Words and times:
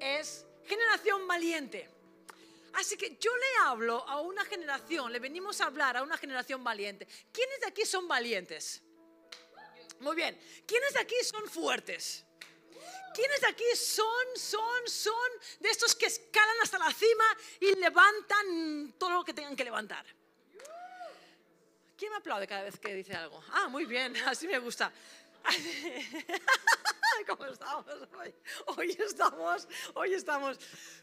es 0.00 0.46
generación 0.64 1.26
valiente. 1.26 1.88
Así 2.74 2.96
que 2.96 3.16
yo 3.20 3.30
le 3.36 3.56
hablo 3.66 4.06
a 4.08 4.20
una 4.20 4.44
generación, 4.44 5.12
le 5.12 5.20
venimos 5.20 5.60
a 5.60 5.66
hablar 5.66 5.96
a 5.96 6.02
una 6.02 6.16
generación 6.16 6.64
valiente. 6.64 7.06
¿Quiénes 7.32 7.60
de 7.60 7.66
aquí 7.66 7.86
son 7.86 8.08
valientes? 8.08 8.82
Muy 10.00 10.16
bien. 10.16 10.38
¿Quiénes 10.66 10.92
de 10.92 11.00
aquí 11.00 11.14
son 11.22 11.48
fuertes? 11.48 12.24
¿Quiénes 13.14 13.40
de 13.40 13.46
aquí 13.46 13.64
son, 13.76 14.26
son, 14.34 14.88
son 14.88 15.30
de 15.60 15.70
estos 15.70 15.94
que 15.94 16.06
escalan 16.06 16.56
hasta 16.62 16.78
la 16.78 16.92
cima 16.92 17.24
y 17.60 17.76
levantan 17.76 18.94
todo 18.98 19.10
lo 19.10 19.24
que 19.24 19.32
tengan 19.32 19.54
que 19.54 19.62
levantar? 19.62 20.04
¿Quién 21.96 22.10
me 22.10 22.16
aplaude 22.16 22.48
cada 22.48 22.64
vez 22.64 22.78
que 22.80 22.92
dice 22.92 23.14
algo? 23.14 23.42
Ah, 23.52 23.68
muy 23.68 23.84
bien, 23.84 24.16
así 24.26 24.48
me 24.48 24.58
gusta. 24.58 24.92
¿Cómo 27.26 27.44
estamos 27.46 27.86
hoy? 28.18 28.34
Hoy 28.66 28.96
estamos, 28.98 29.68
hoy 29.94 30.14
estamos. 30.14 30.58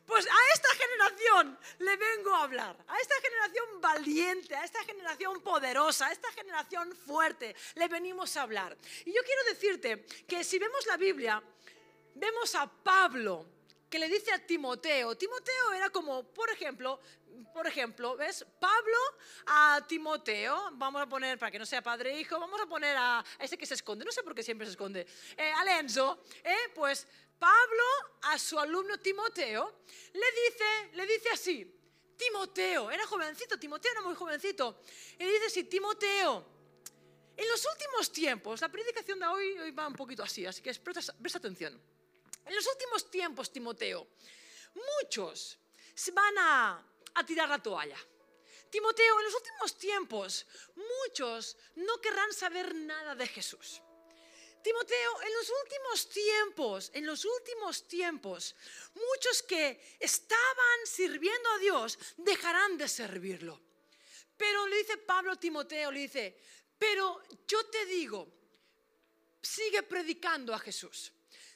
Pues 0.06 0.26
a 0.26 0.54
esta 0.54 0.70
generación 0.76 1.60
le 1.80 1.98
vengo 1.98 2.36
a 2.36 2.44
hablar, 2.44 2.76
a 2.88 3.00
esta 3.00 3.16
generación 3.22 3.82
valiente, 3.82 4.56
a 4.56 4.64
esta 4.64 4.84
generación 4.84 5.42
poderosa, 5.42 6.08
a 6.08 6.12
esta 6.12 6.32
generación 6.32 6.96
fuerte, 6.96 7.56
le 7.76 7.88
venimos 7.88 8.36
a 8.38 8.44
hablar. 8.44 8.78
Y 9.06 9.14
yo 9.14 9.22
quiero 9.24 9.44
decirte 9.46 10.06
que 10.28 10.44
si 10.44 10.60
vemos 10.60 10.86
la 10.88 10.98
Biblia, 10.98 11.42
vemos 12.16 12.56
a 12.56 12.68
Pablo 12.68 13.46
que 13.92 14.00
le 14.00 14.08
dice 14.08 14.32
a 14.32 14.40
Timoteo, 14.40 15.18
Timoteo 15.18 15.74
era 15.74 15.90
como, 15.90 16.24
por 16.24 16.50
ejemplo, 16.50 16.98
por 17.54 17.68
ejemplo, 17.68 18.16
¿ves? 18.16 18.46
Pablo 18.58 18.98
a 19.48 19.86
Timoteo, 19.86 20.70
vamos 20.74 21.02
a 21.02 21.08
poner, 21.08 21.38
para 21.38 21.52
que 21.52 21.60
no 21.60 21.66
sea 21.66 21.82
padre 21.82 22.14
e 22.14 22.22
hijo, 22.22 22.40
vamos 22.40 22.60
a 22.62 22.66
poner 22.66 22.96
a, 22.98 23.24
ese 23.38 23.58
que 23.58 23.66
se 23.66 23.74
esconde, 23.74 24.06
no 24.06 24.12
sé 24.14 24.24
por 24.24 24.34
qué 24.34 24.44
siempre 24.44 24.66
se 24.66 24.72
esconde, 24.72 25.06
eh, 25.36 25.52
a 25.52 25.82
eh, 25.82 26.56
pues 26.74 27.06
Pablo 27.38 27.84
a 28.22 28.40
su 28.40 28.58
alumno 28.58 28.98
Timoteo 28.98 29.84
le 30.14 30.32
dice, 30.42 30.96
le 30.96 31.06
dice 31.06 31.30
así, 31.34 31.80
Timoteo, 32.16 32.92
era 32.92 33.06
jovencito, 33.06 33.60
Timoteo 33.60 33.92
era 33.92 34.02
muy 34.04 34.16
jovencito, 34.16 34.84
y 35.20 35.26
dice 35.26 35.48
así, 35.48 35.66
Timoteo, 35.66 36.46
en 37.36 37.50
los 37.50 37.66
últimos 37.66 38.10
tiempos, 38.10 38.62
la 38.62 38.70
predicación 38.70 39.20
de 39.20 39.26
hoy, 39.26 39.60
hoy 39.60 39.72
va 39.72 39.86
un 39.86 39.96
poquito 39.96 40.24
así, 40.24 40.46
así 40.46 40.62
que 40.62 40.74
presta 40.76 41.38
atención. 41.40 41.91
En 42.46 42.56
los 42.56 42.68
últimos 42.68 43.10
tiempos, 43.10 43.52
Timoteo, 43.52 44.08
muchos 44.74 45.58
se 45.94 46.12
van 46.12 46.38
a 46.38 46.86
tirar 47.26 47.50
la 47.50 47.62
toalla. 47.62 47.98
Timoteo, 48.72 49.20
en 49.20 49.26
los 49.26 49.36
últimos 49.36 49.78
tiempos 49.78 50.48
muchos 50.76 51.58
no 51.76 52.00
querrán 52.00 52.34
saber 52.34 52.74
nada 52.74 53.14
de 53.16 53.28
Jesús. 53.28 53.82
Timoteo, 54.64 55.22
en 55.24 55.34
los 55.34 55.52
últimos 55.64 56.10
tiempos, 56.10 56.92
en 56.94 57.06
los 57.06 57.26
últimos 57.26 57.88
tiempos, 57.88 58.56
muchos 58.94 59.44
que 59.44 59.98
estaban 60.00 60.86
sirviendo 60.86 61.50
a 61.50 61.58
Dios 61.58 61.98
dejarán 62.18 62.78
de 62.78 62.88
servirlo. 62.88 63.60
Pero 64.38 64.68
le 64.68 64.78
dice 64.78 64.98
Pablo 64.98 65.34
a 65.34 65.40
Timoteo, 65.40 65.92
le 65.92 66.02
dice, 66.02 66.38
pero 66.78 67.22
yo 67.48 67.66
te 67.66 67.86
digo, 67.86 68.28
sigue 69.42 69.84
predicando 69.84 70.54
a 70.54 70.60
Jesús. 70.60 71.12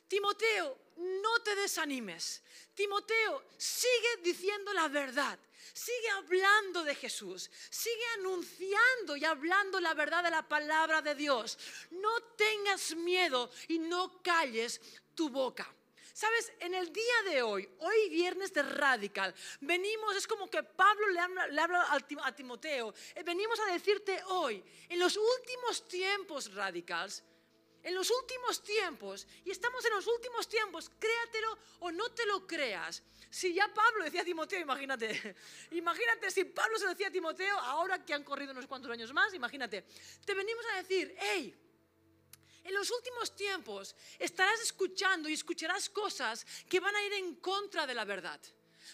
Timoteo, 0.08 0.78
no 0.98 1.40
te 1.42 1.56
desanimes. 1.56 2.42
Timoteo, 2.74 3.44
sigue 3.58 4.18
diciendo 4.24 4.74
la 4.74 4.88
verdad. 4.88 5.38
Sigue 5.74 6.10
hablando 6.10 6.84
de 6.84 6.96
Jesús. 6.96 7.50
Sigue 7.70 8.06
anunciando 8.20 9.16
y 9.16 9.26
hablando 9.26 9.80
la 9.80 9.94
verdad 9.94 10.24
de 10.24 10.32
la 10.32 10.48
palabra 10.48 11.02
de 11.02 11.16
Dios. 11.16 11.58
No 11.92 12.22
tengas 12.38 12.96
miedo 12.96 13.50
y 13.68 13.80
no 13.80 14.22
calles 14.22 14.80
tu 15.16 15.30
boca. 15.30 15.68
Sabes, 16.14 16.54
en 16.62 16.74
el 16.74 16.94
día 16.94 17.24
de 17.30 17.42
hoy, 17.42 17.68
hoy 17.80 18.10
viernes 18.10 18.54
de 18.54 18.64
Radical, 18.64 19.36
venimos, 19.60 20.16
es 20.16 20.26
como 20.26 20.50
que 20.50 20.64
Pablo 20.64 21.10
le 21.10 21.20
habla, 21.20 21.90
a 22.24 22.32
Timoteo, 22.32 22.94
eh, 23.14 23.22
venimos 23.22 23.60
a 23.60 23.74
decirte 23.74 24.24
hoy, 24.28 24.64
en 24.88 24.98
los 24.98 25.18
últimos 25.18 25.86
tiempos 25.90 26.54
radicals, 26.54 27.22
en 27.86 27.94
los 27.94 28.10
últimos 28.10 28.64
tiempos, 28.64 29.28
y 29.46 29.52
estamos 29.52 29.86
en 29.86 29.92
los 29.92 30.08
últimos 30.08 30.50
tiempos, 30.50 30.90
créatelo 31.00 31.56
o 31.82 31.92
no 31.92 32.10
te 32.10 32.26
lo 32.26 32.48
creas. 32.48 33.04
Si 33.30 33.54
ya 33.54 33.72
Pablo 33.72 34.04
decía 34.04 34.22
a 34.22 34.26
Timoteo, 34.26 34.60
imagínate, 34.60 35.36
imagínate 35.72 36.32
si 36.32 36.46
Pablo 36.46 36.80
se 36.80 36.88
decía 36.88 37.10
a 37.10 37.12
Timoteo, 37.12 37.60
ahora 37.60 38.04
que 38.04 38.16
han 38.16 38.24
corrido 38.24 38.54
unos 38.54 38.66
cuantos 38.66 38.90
años 38.90 39.14
más, 39.14 39.36
imagínate, 39.36 39.86
te 40.26 40.34
venimos 40.34 40.66
a 40.74 40.78
decir, 40.78 41.16
hey, 41.20 41.56
en 42.64 42.74
los 42.74 42.90
últimos 42.90 43.36
tiempos 43.36 43.96
estarás 44.18 44.62
escuchando 44.62 45.30
y 45.30 45.34
escucharás 45.34 45.88
cosas 45.88 46.44
que 46.68 46.80
van 46.80 46.96
a 46.96 47.04
ir 47.04 47.14
en 47.14 47.36
contra 47.36 47.86
de 47.86 47.94
la 47.94 48.04
verdad. 48.04 48.42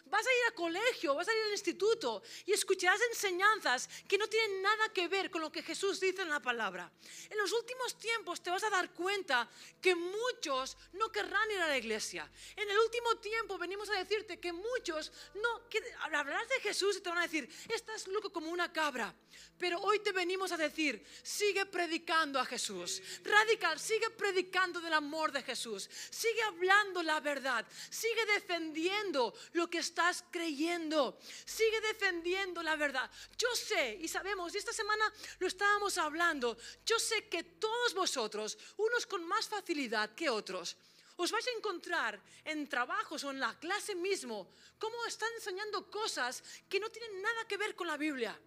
Vas 0.05 0.25
a 0.25 0.29
ir 0.29 0.45
al 0.47 0.53
colegio, 0.53 1.15
vas 1.15 1.27
a 1.27 1.33
ir 1.33 1.43
al 1.43 1.51
instituto 1.51 2.23
y 2.45 2.53
escucharás 2.53 3.01
enseñanzas 3.09 3.89
que 4.07 4.17
no 4.17 4.27
tienen 4.27 4.61
nada 4.61 4.89
que 4.89 5.07
ver 5.07 5.29
con 5.29 5.41
lo 5.41 5.51
que 5.51 5.63
Jesús 5.63 5.99
dice 5.99 6.21
en 6.21 6.29
la 6.29 6.41
palabra. 6.41 6.91
En 7.29 7.37
los 7.37 7.51
últimos 7.51 7.97
tiempos 7.97 8.41
te 8.41 8.49
vas 8.49 8.63
a 8.63 8.69
dar 8.69 8.91
cuenta 8.93 9.49
que 9.81 9.95
muchos 9.95 10.77
no 10.93 11.11
querrán 11.11 11.49
ir 11.51 11.59
a 11.59 11.67
la 11.67 11.77
iglesia. 11.77 12.29
En 12.55 12.69
el 12.69 12.77
último 12.77 13.17
tiempo 13.17 13.57
venimos 13.57 13.89
a 13.89 13.97
decirte 13.97 14.39
que 14.39 14.53
muchos 14.53 15.11
no 15.35 15.61
hablarás 16.01 16.47
de 16.49 16.59
Jesús 16.61 16.97
y 16.97 17.01
te 17.01 17.09
van 17.09 17.19
a 17.19 17.23
decir, 17.23 17.49
estás 17.69 18.07
loco 18.07 18.31
como 18.31 18.49
una 18.49 18.71
cabra. 18.71 19.13
Pero 19.57 19.79
hoy 19.81 19.99
te 19.99 20.11
venimos 20.11 20.51
a 20.51 20.57
decir, 20.57 21.05
sigue 21.23 21.65
predicando 21.65 22.39
a 22.39 22.45
Jesús. 22.45 23.01
Radical, 23.23 23.79
sigue 23.79 24.09
predicando 24.11 24.81
del 24.81 24.93
amor 24.93 25.31
de 25.31 25.43
Jesús. 25.43 25.89
Sigue 26.09 26.41
hablando 26.43 27.03
la 27.03 27.19
verdad. 27.19 27.65
Sigue 27.89 28.25
defendiendo 28.25 29.33
lo 29.53 29.69
que 29.69 29.80
estás 29.81 30.23
creyendo. 30.31 31.19
Sigue 31.45 31.81
defendiendo 31.81 32.63
la 32.63 32.75
verdad. 32.75 33.09
Yo 33.37 33.53
sé 33.55 33.97
y 33.99 34.07
sabemos, 34.07 34.55
y 34.55 34.57
esta 34.57 34.71
semana 34.71 35.11
lo 35.39 35.47
estábamos 35.47 35.97
hablando, 35.97 36.57
yo 36.85 36.97
sé 36.97 37.27
que 37.27 37.43
todos 37.43 37.93
vosotros, 37.93 38.57
unos 38.77 39.05
con 39.05 39.23
más 39.25 39.49
facilidad 39.49 40.15
que 40.15 40.29
otros, 40.29 40.77
os 41.17 41.31
vais 41.31 41.45
a 41.47 41.57
encontrar 41.57 42.19
en 42.45 42.67
trabajos 42.67 43.23
o 43.23 43.29
en 43.29 43.39
la 43.39 43.53
clase 43.59 43.93
mismo 43.93 44.49
cómo 44.79 45.05
están 45.05 45.29
enseñando 45.35 45.89
cosas 45.91 46.43
que 46.69 46.79
no 46.79 46.89
tienen 46.89 47.21
nada 47.21 47.45
que 47.47 47.57
ver 47.57 47.75
con 47.75 47.87
la 47.87 47.97
Biblia. 47.97 48.39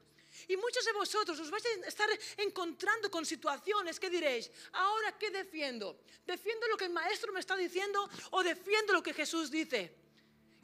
Y 0.49 0.57
muchos 0.57 0.85
de 0.85 0.93
vosotros 0.93 1.39
os 1.39 1.51
vais 1.51 1.65
a 1.65 1.87
estar 1.87 2.09
encontrando 2.39 3.11
con 3.11 3.25
situaciones 3.25 4.01
que 4.01 4.11
diréis, 4.11 4.51
ahora 4.73 5.17
qué 5.17 5.31
defiendo? 5.31 6.01
¿Defiendo 6.27 6.67
lo 6.67 6.77
que 6.77 6.87
el 6.87 6.93
maestro 6.93 7.33
me 7.33 7.41
está 7.41 7.55
diciendo 7.55 8.09
o 8.31 8.43
defiendo 8.43 8.93
lo 8.93 9.03
que 9.03 9.15
Jesús 9.15 9.51
dice? 9.51 10.04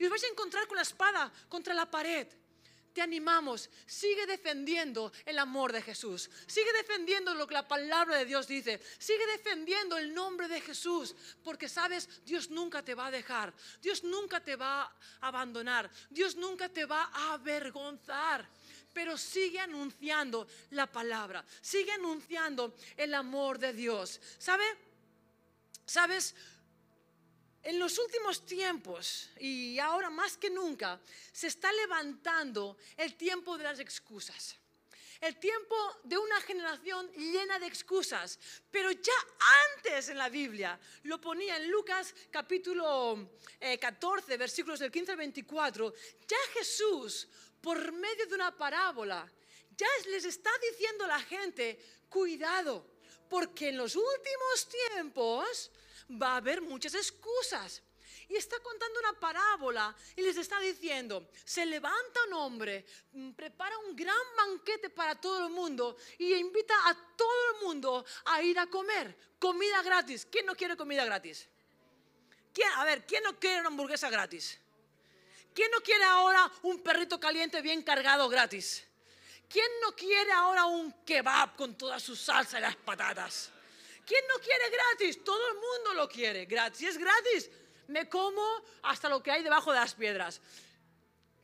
Y 0.01 0.05
os 0.05 0.11
vais 0.11 0.25
a 0.25 0.33
encontrar 0.33 0.67
con 0.67 0.77
la 0.77 0.83
espada 0.83 1.31
contra 1.47 1.75
la 1.75 1.85
pared. 1.85 2.27
Te 2.95 3.03
animamos, 3.03 3.69
sigue 3.87 4.27
defendiendo 4.27 5.13
el 5.27 5.39
amor 5.39 5.75
de 5.75 5.83
Jesús. 5.83 6.29
Sigue 6.47 6.73
defendiendo 6.73 7.35
lo 7.35 7.47
que 7.47 7.53
la 7.53 7.69
palabra 7.69 8.17
de 8.17 8.25
Dios 8.25 8.49
dice. 8.49 8.81
Sigue 8.99 9.27
defendiendo 9.27 9.99
el 9.99 10.15
nombre 10.15 10.49
de 10.49 10.61
Jesús. 10.63 11.15
Porque 11.45 11.69
sabes, 11.69 12.09
Dios 12.25 12.49
nunca 12.49 12.83
te 12.83 12.95
va 12.95 13.09
a 13.09 13.11
dejar. 13.11 13.53
Dios 13.83 14.03
nunca 14.03 14.43
te 14.43 14.57
va 14.57 14.85
a 14.85 14.93
abandonar. 15.21 15.89
Dios 16.09 16.35
nunca 16.35 16.71
te 16.71 16.87
va 16.87 17.11
a 17.13 17.35
avergonzar. 17.35 18.49
Pero 18.95 19.19
sigue 19.19 19.61
anunciando 19.61 20.49
la 20.71 20.91
palabra. 20.91 21.45
Sigue 21.61 21.93
anunciando 21.93 22.75
el 22.97 23.13
amor 23.13 23.59
de 23.59 23.75
Dios. 23.75 24.19
¿Sabe? 24.39 24.65
¿Sabes? 25.85 26.35
En 27.63 27.79
los 27.79 27.99
últimos 27.99 28.47
tiempos, 28.47 29.29
y 29.39 29.79
ahora 29.79 30.09
más 30.09 30.37
que 30.39 30.49
nunca, 30.49 30.99
se 31.33 31.49
está 31.49 31.71
levantando 31.73 32.79
el 32.97 33.17
tiempo 33.17 33.59
de 33.59 33.65
las 33.65 33.81
excusas. 33.81 34.57
El 35.21 35.39
tiempo 35.39 35.77
de 36.05 36.17
una 36.17 36.41
generación 36.41 37.13
llena 37.13 37.59
de 37.59 37.67
excusas. 37.67 38.39
Pero 38.71 38.91
ya 38.91 39.13
antes 39.77 40.09
en 40.09 40.17
la 40.17 40.31
Biblia, 40.31 40.81
lo 41.03 41.21
ponía 41.21 41.59
en 41.59 41.71
Lucas 41.71 42.15
capítulo 42.31 43.29
14, 43.79 44.33
eh, 44.33 44.37
versículos 44.39 44.79
del 44.79 44.91
15 44.91 45.13
al 45.13 45.19
24, 45.19 45.93
ya 46.27 46.39
Jesús, 46.55 47.29
por 47.61 47.93
medio 47.93 48.27
de 48.27 48.35
una 48.35 48.57
parábola, 48.57 49.31
ya 49.77 49.87
les 50.09 50.25
está 50.25 50.51
diciendo 50.71 51.05
a 51.05 51.09
la 51.09 51.21
gente, 51.21 51.79
cuidado, 52.09 52.87
porque 53.29 53.69
en 53.69 53.77
los 53.77 53.97
últimos 53.97 54.69
tiempos 54.69 55.71
va 56.11 56.33
a 56.33 56.37
haber 56.37 56.61
muchas 56.61 56.95
excusas. 56.95 57.83
Y 58.29 58.37
está 58.37 58.61
contando 58.61 59.01
una 59.01 59.19
parábola 59.19 59.95
y 60.15 60.23
les 60.23 60.37
está 60.37 60.61
diciendo, 60.61 61.31
se 61.45 61.67
levanta 61.67 62.21
un 62.29 62.35
hombre, 62.35 62.87
mm, 63.13 63.33
prepara 63.33 63.77
un 63.79 63.97
gran 63.97 64.17
banquete 64.37 64.89
para 64.89 65.21
todo 65.21 65.47
el 65.47 65.53
mundo 65.53 65.97
y 66.17 66.35
invita 66.35 66.75
a 66.89 66.95
todo 67.17 67.51
el 67.55 67.67
mundo 67.67 68.05
a 68.27 68.41
ir 68.43 68.57
a 68.59 68.69
comer. 68.69 69.17
Comida 69.39 69.83
gratis. 69.83 70.29
¿Quién 70.31 70.47
no 70.47 70.55
quiere 70.55 70.77
comida 70.77 71.05
gratis? 71.05 71.49
¿Quién, 72.53 72.71
a 72.77 72.85
ver, 72.85 73.05
¿quién 73.05 73.25
no 73.25 73.39
quiere 73.39 73.61
una 73.61 73.69
hamburguesa 73.69 74.09
gratis? 74.11 74.59
¿Quién 75.53 75.71
no 75.73 75.81
quiere 75.81 76.05
ahora 76.05 76.51
un 76.63 76.81
perrito 76.83 77.19
caliente 77.19 77.61
bien 77.61 77.83
cargado 77.83 78.29
gratis? 78.29 78.87
¿Quién 79.49 79.67
no 79.83 79.93
quiere 79.97 80.31
ahora 80.31 80.67
un 80.67 80.93
kebab 81.05 81.57
con 81.57 81.77
toda 81.77 81.99
su 81.99 82.15
salsa 82.15 82.59
y 82.59 82.63
las 82.63 82.77
patatas? 82.77 83.51
¿Quién 84.11 84.25
no 84.27 84.41
quiere 84.41 84.71
gratis? 84.71 85.23
Todo 85.23 85.49
el 85.51 85.55
mundo 85.55 85.95
lo 85.95 86.09
quiere 86.09 86.45
gratis. 86.45 86.89
es 86.89 86.99
gratis, 86.99 87.49
me 87.87 88.09
como 88.09 88.43
hasta 88.83 89.09
lo 89.09 89.23
que 89.23 89.31
hay 89.31 89.45
debajo 89.45 89.71
de 89.71 89.79
las 89.79 89.95
piedras. 89.95 90.41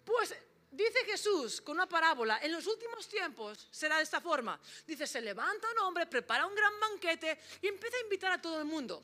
Pues 0.04 0.34
dice 0.72 1.04
Jesús 1.04 1.60
con 1.60 1.76
una 1.76 1.88
parábola, 1.88 2.40
en 2.42 2.50
los 2.50 2.66
últimos 2.66 3.06
tiempos 3.06 3.68
será 3.70 3.98
de 3.98 4.02
esta 4.02 4.20
forma. 4.20 4.58
Dice, 4.84 5.06
se 5.06 5.20
levanta 5.20 5.70
un 5.70 5.78
hombre, 5.78 6.06
prepara 6.06 6.44
un 6.44 6.56
gran 6.56 6.72
banquete 6.80 7.38
y 7.62 7.68
empieza 7.68 7.98
a 7.98 8.00
invitar 8.00 8.32
a 8.32 8.42
todo 8.42 8.58
el 8.58 8.64
mundo. 8.64 9.00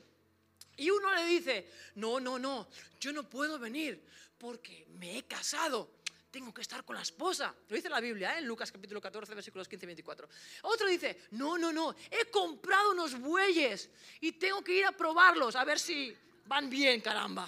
Y 0.75 0.89
uno 0.89 1.13
le 1.13 1.23
dice, 1.23 1.71
no, 1.95 2.19
no, 2.19 2.37
no, 2.37 2.67
yo 2.99 3.13
no 3.13 3.29
puedo 3.29 3.57
venir 3.59 4.05
porque 4.37 4.87
me 4.89 5.19
he 5.19 5.23
casado. 5.23 5.89
Tengo 6.33 6.51
que 6.51 6.63
estar 6.63 6.83
con 6.83 6.95
la 6.95 7.03
esposa. 7.03 7.53
Lo 7.69 7.75
dice 7.75 7.89
la 7.89 7.99
Biblia, 7.99 8.33
¿eh? 8.33 8.39
en 8.39 8.47
Lucas 8.47 8.71
capítulo 8.71 8.99
14, 8.99 9.35
versículos 9.35 9.67
15 9.67 9.85
y 9.85 9.87
24. 9.87 10.27
Otro 10.63 10.87
dice, 10.87 11.27
no, 11.29 11.59
no, 11.59 11.71
no, 11.71 11.95
he 12.09 12.25
comprado 12.31 12.89
unos 12.89 13.19
bueyes 13.19 13.87
y 14.19 14.31
tengo 14.31 14.63
que 14.63 14.79
ir 14.79 14.85
a 14.87 14.91
probarlos 14.93 15.55
a 15.55 15.63
ver 15.63 15.79
si 15.79 16.11
van 16.47 16.71
bien, 16.71 17.01
caramba. 17.01 17.47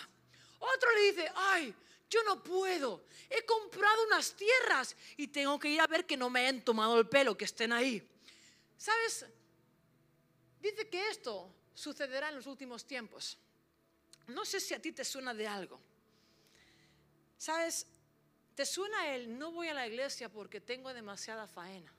Otro 0.59 0.91
le 0.91 1.01
dice, 1.01 1.31
ay, 1.33 1.73
yo 2.07 2.21
no 2.25 2.43
puedo. 2.43 3.07
He 3.27 3.43
comprado 3.43 4.05
unas 4.05 4.35
tierras 4.35 4.95
y 5.17 5.29
tengo 5.29 5.57
que 5.57 5.69
ir 5.69 5.81
a 5.81 5.87
ver 5.87 6.05
que 6.05 6.15
no 6.15 6.29
me 6.29 6.41
hayan 6.41 6.63
tomado 6.63 6.99
el 6.99 7.09
pelo, 7.09 7.35
que 7.35 7.45
estén 7.45 7.73
ahí. 7.73 8.07
¿Sabes? 8.77 9.25
Dice 10.61 10.87
que 10.87 11.09
esto 11.09 11.51
sucederá 11.73 12.29
en 12.29 12.35
los 12.35 12.45
últimos 12.45 12.85
tiempos. 12.85 13.35
No 14.27 14.45
sé 14.45 14.59
si 14.59 14.75
a 14.75 14.79
ti 14.79 14.91
te 14.91 15.03
suena 15.03 15.33
de 15.33 15.47
algo. 15.47 15.81
¿Sabes? 17.35 17.87
¿Te 18.55 18.65
suena 18.65 19.13
el 19.13 19.37
no 19.37 19.51
voy 19.51 19.67
a 19.67 19.73
la 19.73 19.85
iglesia 19.85 20.29
porque 20.29 20.61
tengo 20.61 20.93
demasiada 20.93 21.45
faena? 21.47 21.93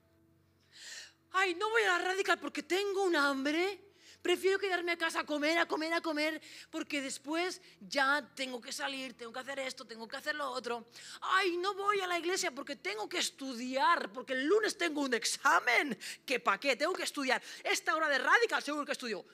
Ay, 1.32 1.55
no 1.55 1.70
voy 1.70 1.82
a 1.82 1.99
la 1.99 1.99
radical 1.99 2.38
porque 2.38 2.62
tengo 2.62 3.05
un 3.05 3.14
hambre 3.14 3.87
Prefiero 4.26 4.58
quedarme 4.58 4.91
a 4.91 4.99
casa 4.99 5.20
a 5.20 5.25
comer, 5.25 5.56
a 5.56 5.67
comer, 5.67 5.93
a 5.93 6.00
comer, 6.00 6.43
porque 6.69 7.00
después 7.00 7.62
ya 7.79 8.29
tengo 8.35 8.61
que 8.61 8.73
salir, 8.73 9.17
tengo 9.17 9.32
que 9.32 9.38
hacer 9.38 9.61
esto, 9.61 9.85
tengo 9.85 10.08
que 10.08 10.17
hacer 10.17 10.35
lo 10.35 10.50
otro. 10.50 10.87
Ay, 11.20 11.56
no 11.58 11.75
voy 11.75 12.00
a 12.00 12.08
la 12.08 12.19
iglesia 12.19 12.50
porque 12.50 12.75
tengo 12.75 13.09
que 13.09 13.19
estudiar, 13.19 14.12
porque 14.12 14.32
el 14.32 14.44
lunes 14.44 14.76
tengo 14.76 15.02
un 15.02 15.14
examen. 15.14 15.97
¿Qué 16.26 16.41
pa' 16.41 16.59
qué? 16.59 16.75
Tengo 16.75 16.93
que 16.93 17.05
estudiar. 17.05 17.41
Esta 17.62 17.94
hora 17.94 18.09
de 18.09 18.19
radical 18.19 18.61
seguro 18.64 18.85
que 18.85 18.91
estudio. 18.91 19.25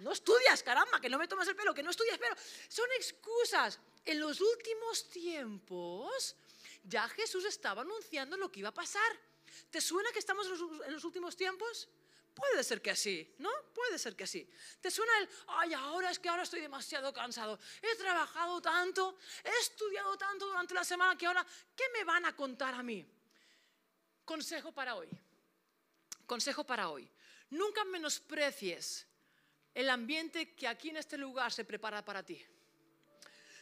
No 0.00 0.10
estudias, 0.10 0.64
caramba, 0.64 1.00
que 1.00 1.08
no 1.08 1.16
me 1.16 1.28
tomas 1.28 1.46
el 1.46 1.54
pelo, 1.54 1.72
que 1.72 1.84
no 1.84 1.90
estudias, 1.90 2.18
pero 2.18 2.34
son 2.66 2.88
excusas. 2.98 3.78
En 4.06 4.20
los 4.20 4.40
últimos 4.40 5.10
tiempos 5.10 6.36
ya 6.84 7.08
Jesús 7.08 7.44
estaba 7.44 7.82
anunciando 7.82 8.36
lo 8.36 8.50
que 8.50 8.60
iba 8.60 8.68
a 8.68 8.74
pasar. 8.74 9.02
¿Te 9.70 9.80
suena 9.80 10.12
que 10.12 10.20
estamos 10.20 10.46
en 10.46 10.92
los 10.92 11.04
últimos 11.04 11.36
tiempos? 11.36 11.88
Puede 12.32 12.62
ser 12.62 12.80
que 12.82 12.94
sí, 12.94 13.34
¿no? 13.38 13.50
Puede 13.74 13.98
ser 13.98 14.14
que 14.14 14.26
sí. 14.26 14.48
¿Te 14.80 14.90
suena 14.90 15.18
el, 15.18 15.28
ay, 15.48 15.72
ahora 15.72 16.10
es 16.10 16.18
que 16.18 16.28
ahora 16.28 16.42
estoy 16.42 16.60
demasiado 16.60 17.12
cansado? 17.12 17.58
He 17.82 17.96
trabajado 17.96 18.60
tanto, 18.60 19.18
he 19.42 19.58
estudiado 19.60 20.16
tanto 20.16 20.46
durante 20.46 20.74
la 20.74 20.84
semana 20.84 21.16
que 21.16 21.26
ahora, 21.26 21.44
¿qué 21.74 21.84
me 21.94 22.04
van 22.04 22.26
a 22.26 22.36
contar 22.36 22.74
a 22.74 22.82
mí? 22.82 23.04
Consejo 24.24 24.70
para 24.70 24.96
hoy. 24.96 25.08
Consejo 26.26 26.64
para 26.64 26.90
hoy. 26.90 27.10
Nunca 27.50 27.84
menosprecies 27.84 29.06
el 29.74 29.88
ambiente 29.88 30.54
que 30.54 30.68
aquí 30.68 30.90
en 30.90 30.98
este 30.98 31.16
lugar 31.16 31.52
se 31.52 31.64
prepara 31.64 32.04
para 32.04 32.22
ti. 32.22 32.44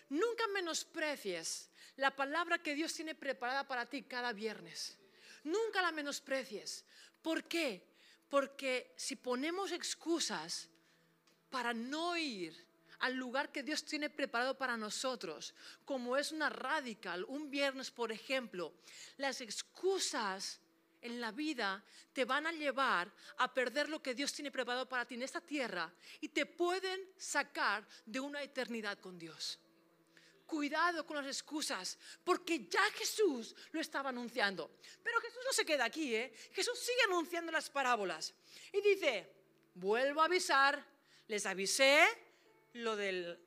Nunca 0.09 0.47
menosprecies 0.49 1.71
la 1.97 2.15
palabra 2.15 2.59
que 2.59 2.75
Dios 2.75 2.93
tiene 2.93 3.15
preparada 3.15 3.67
para 3.67 3.87
ti 3.87 4.03
cada 4.03 4.33
viernes. 4.33 4.99
Nunca 5.45 5.83
la 5.83 5.93
menosprecies. 5.93 6.85
¿Por 7.23 7.45
qué? 7.45 7.87
Porque 8.29 8.93
si 8.97 9.17
ponemos 9.17 9.73
excusas 9.73 10.69
para 11.51 11.73
no 11.73 12.17
ir 12.17 12.67
al 13.01 13.15
lugar 13.15 13.53
que 13.53 13.62
Dios 13.62 13.85
tiene 13.85 14.11
preparado 14.11 14.56
para 14.56 14.77
nosotros, 14.77 15.55
como 15.85 16.17
es 16.17 16.33
una 16.33 16.49
radical, 16.49 17.25
un 17.25 17.50
viernes 17.50 17.91
por 17.91 18.12
ejemplo, 18.12 18.73
las 19.19 19.41
excusas 19.41 20.61
en 21.00 21.21
la 21.21 21.31
vida 21.31 21.85
te 22.15 22.25
van 22.25 22.47
a 22.47 22.53
llevar 22.53 23.12
a 23.37 23.53
perder 23.53 23.91
lo 23.91 24.03
que 24.03 24.15
Dios 24.15 24.33
tiene 24.33 24.50
preparado 24.50 24.89
para 24.89 25.05
ti 25.05 25.15
en 25.15 25.23
esta 25.23 25.41
tierra 25.41 25.93
y 26.21 26.29
te 26.29 26.47
pueden 26.47 27.00
sacar 27.19 27.87
de 28.07 28.21
una 28.21 28.43
eternidad 28.43 28.99
con 28.99 29.19
Dios 29.19 29.59
cuidado 30.46 31.05
con 31.06 31.17
las 31.17 31.26
excusas, 31.26 31.99
porque 32.23 32.67
ya 32.69 32.82
Jesús 32.93 33.55
lo 33.73 33.81
estaba 33.81 34.11
anunciando. 34.11 34.70
Pero 35.02 35.20
Jesús 35.20 35.41
no 35.44 35.52
se 35.52 35.64
queda 35.64 35.85
aquí, 35.85 36.14
¿eh? 36.14 36.32
Jesús 36.52 36.79
sigue 36.79 37.02
anunciando 37.06 37.52
las 37.52 37.70
parábolas. 37.70 38.35
Y 38.73 38.81
dice, 38.81 39.31
vuelvo 39.75 40.23
a 40.23 40.26
avisar, 40.26 40.85
les 41.29 41.46
avisé 41.46 42.06
lo 42.75 42.96
del 42.96 43.38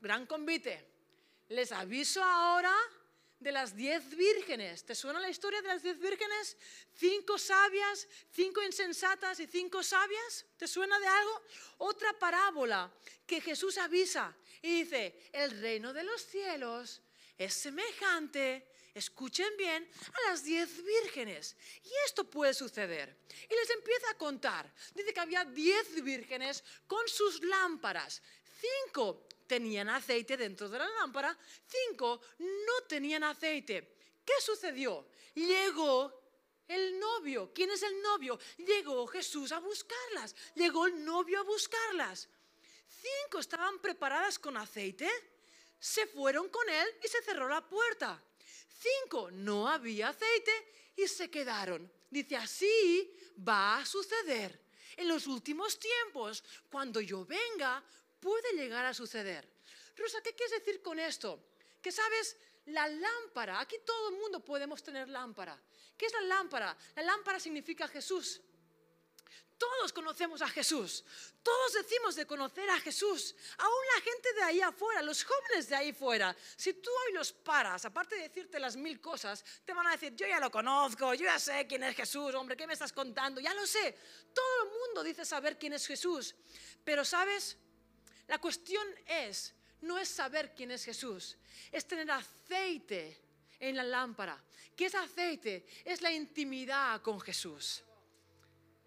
gran 0.00 0.26
convite. 0.26 0.86
Les 1.48 1.72
aviso 1.72 2.22
ahora 2.22 2.74
de 3.40 3.52
las 3.52 3.74
diez 3.76 4.08
vírgenes. 4.16 4.84
¿Te 4.84 4.94
suena 4.94 5.20
la 5.20 5.30
historia 5.30 5.62
de 5.62 5.68
las 5.68 5.82
diez 5.82 5.98
vírgenes? 5.98 6.56
Cinco 6.94 7.38
sabias, 7.38 8.08
cinco 8.30 8.62
insensatas 8.62 9.40
y 9.40 9.46
cinco 9.46 9.82
sabias. 9.82 10.44
¿Te 10.56 10.66
suena 10.66 10.98
de 10.98 11.06
algo? 11.06 11.42
Otra 11.78 12.12
parábola 12.18 12.92
que 13.26 13.40
Jesús 13.40 13.78
avisa 13.78 14.34
y 14.62 14.82
dice, 14.82 15.30
el 15.32 15.60
reino 15.60 15.92
de 15.92 16.04
los 16.04 16.22
cielos 16.22 17.00
es 17.36 17.54
semejante, 17.54 18.68
escuchen 18.94 19.56
bien, 19.56 19.88
a 20.12 20.30
las 20.30 20.42
diez 20.42 20.82
vírgenes. 20.84 21.56
Y 21.84 21.90
esto 22.06 22.24
puede 22.24 22.54
suceder. 22.54 23.16
Y 23.48 23.54
les 23.54 23.70
empieza 23.70 24.10
a 24.10 24.18
contar. 24.18 24.72
Dice 24.94 25.14
que 25.14 25.20
había 25.20 25.44
diez 25.44 26.02
vírgenes 26.02 26.64
con 26.86 27.06
sus 27.08 27.42
lámparas. 27.44 28.22
Cinco 28.60 29.28
tenían 29.46 29.88
aceite 29.88 30.36
dentro 30.36 30.68
de 30.68 30.78
la 30.78 30.88
lámpara, 30.88 31.36
cinco 31.66 32.20
no 32.38 32.86
tenían 32.86 33.24
aceite. 33.24 33.96
¿Qué 34.24 34.34
sucedió? 34.40 35.08
Llegó 35.34 36.18
el 36.68 36.98
novio. 37.00 37.50
¿Quién 37.54 37.70
es 37.70 37.82
el 37.82 38.02
novio? 38.02 38.38
Llegó 38.58 39.06
Jesús 39.06 39.52
a 39.52 39.58
buscarlas. 39.58 40.34
Llegó 40.54 40.86
el 40.86 41.04
novio 41.04 41.40
a 41.40 41.44
buscarlas. 41.44 42.28
Cinco 43.00 43.38
estaban 43.38 43.78
preparadas 43.78 44.38
con 44.38 44.56
aceite. 44.56 45.08
Se 45.78 46.06
fueron 46.06 46.48
con 46.48 46.68
él 46.68 46.88
y 47.04 47.08
se 47.08 47.22
cerró 47.22 47.48
la 47.48 47.66
puerta. 47.66 48.20
Cinco 48.80 49.30
no 49.30 49.68
había 49.68 50.08
aceite 50.08 50.92
y 50.96 51.06
se 51.06 51.30
quedaron. 51.30 51.90
Dice, 52.10 52.36
así 52.36 53.12
va 53.46 53.78
a 53.78 53.86
suceder. 53.86 54.60
En 54.96 55.06
los 55.06 55.26
últimos 55.26 55.78
tiempos, 55.78 56.42
cuando 56.70 57.00
yo 57.00 57.24
venga, 57.24 57.82
puede 58.20 58.52
llegar 58.54 58.84
a 58.84 58.94
suceder. 58.94 59.48
Rosa, 59.96 60.20
¿qué 60.22 60.34
quieres 60.34 60.58
decir 60.58 60.82
con 60.82 60.98
esto? 60.98 61.40
Que 61.80 61.92
sabes, 61.92 62.36
la 62.66 62.88
lámpara, 62.88 63.60
aquí 63.60 63.76
todo 63.84 64.10
el 64.10 64.16
mundo 64.16 64.44
podemos 64.44 64.82
tener 64.82 65.08
lámpara. 65.08 65.60
¿Qué 65.96 66.06
es 66.06 66.12
la 66.12 66.22
lámpara? 66.22 66.76
La 66.96 67.02
lámpara 67.02 67.38
significa 67.38 67.88
Jesús. 67.88 68.40
Todos 69.58 69.92
conocemos 69.92 70.40
a 70.40 70.48
Jesús. 70.48 71.04
Todos 71.42 71.72
decimos 71.72 72.14
de 72.14 72.26
conocer 72.26 72.70
a 72.70 72.78
Jesús. 72.78 73.34
Aún 73.58 73.84
la 73.96 74.00
gente 74.02 74.32
de 74.34 74.42
ahí 74.42 74.60
afuera, 74.60 75.02
los 75.02 75.24
jóvenes 75.24 75.68
de 75.68 75.74
ahí 75.74 75.92
fuera. 75.92 76.34
Si 76.56 76.74
tú 76.74 76.88
hoy 76.90 77.12
los 77.12 77.32
paras, 77.32 77.84
aparte 77.84 78.14
de 78.14 78.22
decirte 78.22 78.60
las 78.60 78.76
mil 78.76 79.00
cosas, 79.00 79.44
te 79.64 79.74
van 79.74 79.88
a 79.88 79.92
decir, 79.92 80.14
yo 80.14 80.26
ya 80.28 80.38
lo 80.38 80.50
conozco, 80.50 81.12
yo 81.14 81.24
ya 81.24 81.40
sé 81.40 81.66
quién 81.66 81.82
es 81.82 81.96
Jesús, 81.96 82.34
hombre, 82.36 82.56
¿qué 82.56 82.66
me 82.66 82.74
estás 82.74 82.92
contando? 82.92 83.40
Ya 83.40 83.52
lo 83.52 83.66
sé. 83.66 83.96
Todo 84.32 84.62
el 84.64 84.70
mundo 84.70 85.02
dice 85.02 85.24
saber 85.24 85.58
quién 85.58 85.72
es 85.72 85.86
Jesús. 85.86 86.36
Pero 86.84 87.04
sabes, 87.04 87.56
la 88.28 88.38
cuestión 88.38 88.86
es, 89.06 89.54
no 89.80 89.98
es 89.98 90.08
saber 90.08 90.54
quién 90.54 90.70
es 90.70 90.84
Jesús, 90.84 91.36
es 91.72 91.84
tener 91.84 92.08
aceite 92.12 93.20
en 93.58 93.76
la 93.76 93.82
lámpara. 93.82 94.40
¿Qué 94.76 94.86
es 94.86 94.94
aceite? 94.94 95.66
Es 95.84 96.00
la 96.00 96.12
intimidad 96.12 97.02
con 97.02 97.20
Jesús. 97.20 97.82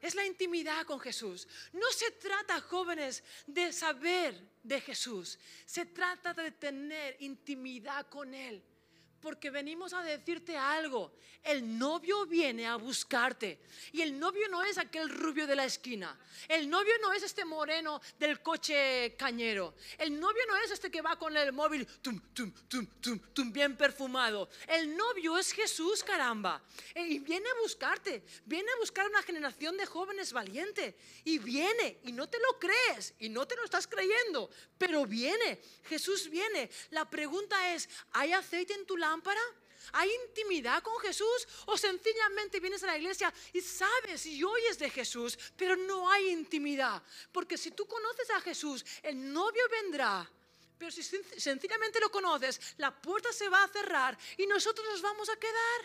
Es 0.01 0.15
la 0.15 0.25
intimidad 0.25 0.85
con 0.85 0.99
Jesús. 0.99 1.47
No 1.73 1.89
se 1.91 2.11
trata, 2.11 2.59
jóvenes, 2.61 3.23
de 3.45 3.71
saber 3.71 4.35
de 4.63 4.81
Jesús. 4.81 5.37
Se 5.65 5.85
trata 5.85 6.33
de 6.33 6.51
tener 6.51 7.15
intimidad 7.19 8.07
con 8.09 8.33
Él 8.33 8.63
porque 9.21 9.49
venimos 9.51 9.93
a 9.93 10.01
decirte 10.01 10.57
algo. 10.57 11.13
El 11.43 11.77
novio 11.77 12.25
viene 12.25 12.67
a 12.67 12.75
buscarte. 12.75 13.59
Y 13.93 14.01
el 14.01 14.19
novio 14.19 14.47
no 14.49 14.63
es 14.63 14.77
aquel 14.77 15.09
rubio 15.09 15.47
de 15.47 15.55
la 15.55 15.65
esquina. 15.65 16.19
El 16.47 16.69
novio 16.69 16.93
no 17.01 17.13
es 17.13 17.23
este 17.23 17.45
moreno 17.45 18.01
del 18.19 18.41
coche 18.41 19.15
cañero. 19.17 19.75
El 19.97 20.19
novio 20.19 20.43
no 20.47 20.57
es 20.57 20.71
este 20.71 20.91
que 20.91 21.01
va 21.01 21.17
con 21.17 21.35
el 21.35 21.51
móvil 21.51 21.87
tum, 22.01 22.19
tum, 22.33 22.51
tum, 22.67 22.85
tum, 23.01 23.19
tum, 23.33 23.51
bien 23.51 23.75
perfumado. 23.75 24.49
El 24.67 24.95
novio 24.95 25.37
es 25.37 25.51
Jesús, 25.51 26.03
caramba. 26.03 26.61
E, 26.93 27.01
y 27.01 27.19
viene 27.19 27.49
a 27.49 27.61
buscarte. 27.61 28.23
Viene 28.45 28.71
a 28.71 28.79
buscar 28.79 29.07
una 29.07 29.23
generación 29.23 29.77
de 29.77 29.85
jóvenes 29.85 30.33
valientes. 30.33 30.95
Y 31.23 31.39
viene. 31.39 31.99
Y 32.03 32.11
no 32.11 32.27
te 32.29 32.37
lo 32.39 32.59
crees. 32.59 33.15
Y 33.19 33.29
no 33.29 33.47
te 33.47 33.55
lo 33.55 33.65
estás 33.65 33.87
creyendo. 33.87 34.49
Pero 34.77 35.05
viene. 35.05 35.59
Jesús 35.85 36.29
viene. 36.29 36.69
La 36.91 37.09
pregunta 37.09 37.73
es, 37.73 37.89
¿hay 38.11 38.33
aceite 38.33 38.73
en 38.73 38.85
tu 38.85 38.97
lámpara? 38.97 39.10
¿Hay 39.93 40.09
intimidad 40.27 40.81
con 40.83 40.97
Jesús? 40.99 41.47
¿O 41.65 41.77
sencillamente 41.77 42.59
vienes 42.59 42.83
a 42.83 42.87
la 42.87 42.97
iglesia 42.97 43.33
y 43.51 43.59
sabes 43.61 44.25
y 44.25 44.43
oyes 44.43 44.77
de 44.79 44.89
Jesús, 44.89 45.37
pero 45.57 45.75
no 45.75 46.09
hay 46.09 46.29
intimidad? 46.29 47.01
Porque 47.31 47.57
si 47.57 47.71
tú 47.71 47.85
conoces 47.87 48.29
a 48.29 48.39
Jesús, 48.41 48.85
el 49.03 49.33
novio 49.33 49.63
vendrá 49.69 50.29
Pero 50.77 50.91
si 50.91 51.01
sen- 51.01 51.25
sencillamente 51.37 51.99
lo 51.99 52.09
conoces, 52.09 52.59
la 52.77 52.89
puerta 52.89 53.31
se 53.31 53.49
va 53.49 53.63
a 53.63 53.67
cerrar 53.67 54.17
y 54.37 54.47
nosotros 54.47 54.85
nos 54.87 55.01
vamos 55.01 55.29
a 55.29 55.35
quedar. 55.35 55.81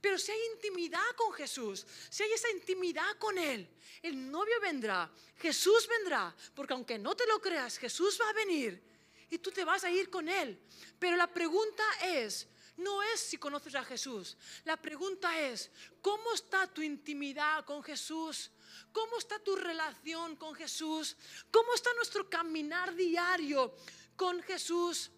Pero 0.00 0.18
si 0.18 0.32
hay 0.32 0.40
intimidad 0.54 1.08
con 1.14 1.32
Jesús, 1.34 1.86
si 2.10 2.22
hay 2.22 2.32
esa 2.32 2.50
intimidad 2.50 3.16
con 3.18 3.36
Él, 3.38 3.68
el 4.02 4.30
novio 4.30 4.58
vendrá, 4.60 5.08
Jesús 5.38 5.86
vendrá, 5.86 6.34
porque 6.54 6.72
aunque 6.72 6.98
no 6.98 7.14
te 7.14 7.26
lo 7.26 7.40
creas, 7.40 7.78
Jesús 7.78 8.18
va 8.20 8.28
a 8.30 8.32
venir 8.32 8.82
y 9.30 9.38
tú 9.38 9.50
te 9.52 9.64
vas 9.64 9.84
a 9.84 9.90
ir 9.90 10.08
con 10.10 10.28
Él. 10.28 10.58
Pero 10.98 11.16
la 11.16 11.26
pregunta 11.26 11.84
es, 12.02 12.48
no 12.76 13.02
es 13.02 13.20
si 13.20 13.38
conoces 13.38 13.74
a 13.74 13.84
Jesús, 13.84 14.36
la 14.64 14.76
pregunta 14.76 15.40
es, 15.40 15.70
¿cómo 16.00 16.32
está 16.34 16.66
tu 16.66 16.82
intimidad 16.82 17.64
con 17.64 17.82
Jesús? 17.82 18.50
¿Cómo 18.92 19.18
está 19.18 19.38
tu 19.38 19.54
relación 19.54 20.36
con 20.36 20.54
Jesús? 20.54 21.16
¿Cómo 21.50 21.74
está 21.74 21.92
nuestro 21.94 22.28
caminar 22.28 22.94
diario 22.94 23.76
con 24.16 24.42
Jesús? 24.42 25.10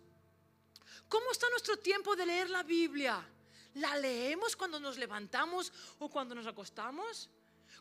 ¿Cómo 1.09 1.31
está 1.31 1.49
nuestro 1.51 1.79
tiempo 1.79 2.15
de 2.17 2.27
leer 2.27 2.51
la 2.51 2.63
Biblia? 2.63 3.27
¿La 3.75 3.97
leemos 3.97 4.57
cuando 4.57 4.81
nos 4.81 4.99
levantamos 4.99 5.73
o 5.99 6.09
cuando 6.11 6.35
nos 6.35 6.47
acostamos? 6.47 7.31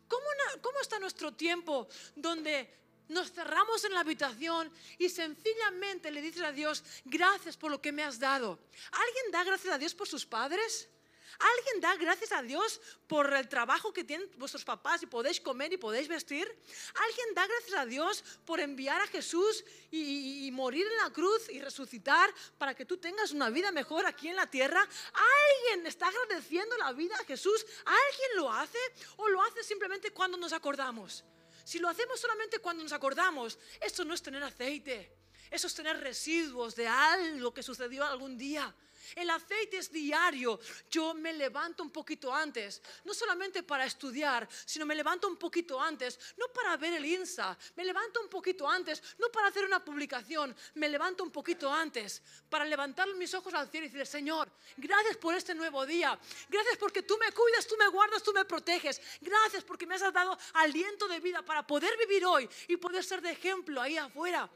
¿Cómo, 0.08 0.26
cómo 0.62 0.80
está 0.82 1.00
nuestro 1.00 1.34
tiempo 1.34 1.88
donde 2.16 2.85
nos 3.10 3.32
cerramos 3.32 3.84
en 3.84 3.94
la 3.94 4.00
habitación 4.02 4.72
y 4.98 5.10
sencillamente 5.10 6.12
le 6.12 6.22
dices 6.22 6.42
a 6.44 6.52
Dios, 6.52 6.84
gracias 7.06 7.58
por 7.58 7.72
lo 7.72 7.82
que 7.82 7.92
me 7.92 8.04
has 8.04 8.20
dado? 8.20 8.60
¿Alguien 8.92 9.32
da 9.32 9.44
gracias 9.44 9.74
a 9.74 9.78
Dios 9.78 9.94
por 9.94 10.08
sus 10.08 10.26
padres? 10.26 10.90
¿Alguien 11.38 11.82
da 11.82 11.94
gracias 11.98 12.32
a 12.32 12.42
Dios 12.42 12.80
por 13.08 13.34
el 13.34 13.50
trabajo 13.50 13.92
que 13.92 14.06
tienen 14.06 14.30
vuestros 14.38 14.64
papás 14.64 15.04
y 15.04 15.06
podéis 15.06 15.42
comer 15.42 15.74
y 15.74 15.78
podéis 15.78 16.08
vestir? 16.08 16.48
¿Alguien 16.96 17.34
da 17.36 17.46
gracias 17.46 17.74
a 17.78 17.86
Dios 17.86 18.24
por 18.46 18.62
enviar 18.62 19.02
a 19.02 19.08
Jesús 19.08 19.66
y, 19.92 20.00
y- 20.00 20.48
y 20.48 20.52
morir 20.52 20.88
en 20.88 20.98
la 20.98 21.10
cruz 21.12 21.50
y 21.50 21.60
resucitar 21.60 22.34
para 22.58 22.74
que 22.74 22.86
tú 22.86 22.96
tengas 22.98 23.32
una 23.34 23.50
vida 23.50 23.70
mejor 23.74 24.06
aquí 24.06 24.30
en 24.30 24.38
la 24.38 24.50
tierra? 24.50 24.80
¿Alguien 25.14 25.86
está 25.88 26.08
agradeciendo 26.08 26.78
la 26.78 26.94
vida 26.94 27.16
a 27.18 27.26
Jesús? 27.26 27.66
¿Alguien 27.84 28.30
lo 28.38 28.50
hace 28.54 28.80
o 29.18 29.28
lo 29.28 29.42
hace 29.42 29.62
simplemente 29.62 30.12
cuando 30.12 30.38
nos 30.38 30.54
acordamos? 30.54 31.26
Si 31.66 31.80
lo 31.80 31.90
hacemos 31.90 32.20
solamente 32.20 32.60
cuando 32.60 32.84
nos 32.84 32.94
acordamos, 32.94 33.58
esto 33.82 34.06
no 34.06 34.14
es 34.14 34.22
tener 34.22 34.44
aceite. 34.44 35.12
Eso 35.50 35.68
es 35.68 35.74
tener 35.74 36.00
residuos 36.00 36.76
de 36.76 36.88
algo 36.88 37.54
que 37.54 37.64
sucedió 37.64 38.06
algún 38.06 38.38
día. 38.38 38.74
El 39.16 39.30
aceite 39.30 39.78
es 39.78 39.92
diario. 39.92 40.60
Yo 40.90 41.14
me 41.14 41.34
levanto 41.34 41.84
un 41.84 41.92
poquito 41.92 42.34
antes, 42.34 42.82
no 43.04 43.14
solamente 43.14 43.64
para 43.64 43.86
estudiar, 43.86 44.48
sino 44.66 44.86
me 44.86 44.96
levanto 44.96 45.28
un 45.28 45.38
poquito 45.38 45.80
antes, 45.80 46.20
no 46.38 46.48
para 46.48 46.78
ver 46.78 46.94
el 46.94 47.06
Insta, 47.06 47.58
me 47.76 47.86
levanto 47.86 48.22
un 48.22 48.30
poquito 48.30 48.68
antes, 48.68 49.02
no 49.20 49.30
para 49.30 49.48
hacer 49.48 49.66
una 49.66 49.84
publicación, 49.84 50.56
me 50.76 50.90
levanto 50.90 51.24
un 51.24 51.32
poquito 51.32 51.72
antes, 51.72 52.22
para 52.50 52.66
levantar 52.66 53.08
mis 53.16 53.34
ojos 53.34 53.54
al 53.54 53.70
cielo 53.70 53.86
y 53.86 53.90
decir, 53.90 54.08
Señor, 54.08 54.50
gracias 54.78 55.18
por 55.18 55.36
este 55.36 55.54
nuevo 55.54 55.86
día, 55.86 56.18
gracias 56.50 56.78
porque 56.78 57.04
tú 57.04 57.18
me 57.18 57.32
cuidas, 57.32 57.68
tú 57.68 57.76
me 57.78 57.88
guardas, 57.88 58.24
tú 58.24 58.34
me 58.34 58.46
proteges, 58.46 59.02
gracias 59.22 59.64
porque 59.64 59.86
me 59.86 59.96
has 59.96 60.14
dado 60.14 60.38
aliento 60.54 61.08
de 61.08 61.20
vida 61.20 61.42
para 61.42 61.66
poder 61.66 61.98
vivir 61.98 62.26
hoy 62.26 62.50
y 62.68 62.78
poder 62.78 63.04
ser 63.04 63.22
de 63.22 63.32
ejemplo 63.32 63.82
ahí 63.82 63.98
afuera. 63.98 64.50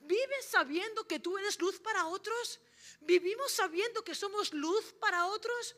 ¿Vives 0.00 0.46
sabiendo 0.46 1.06
que 1.06 1.18
tú 1.18 1.36
eres 1.38 1.60
luz 1.60 1.80
para 1.80 2.06
otros? 2.06 2.60
¿Vivimos 3.00 3.52
sabiendo 3.52 4.02
que 4.02 4.14
somos 4.14 4.52
luz 4.52 4.92
para 5.00 5.26
otros? 5.26 5.76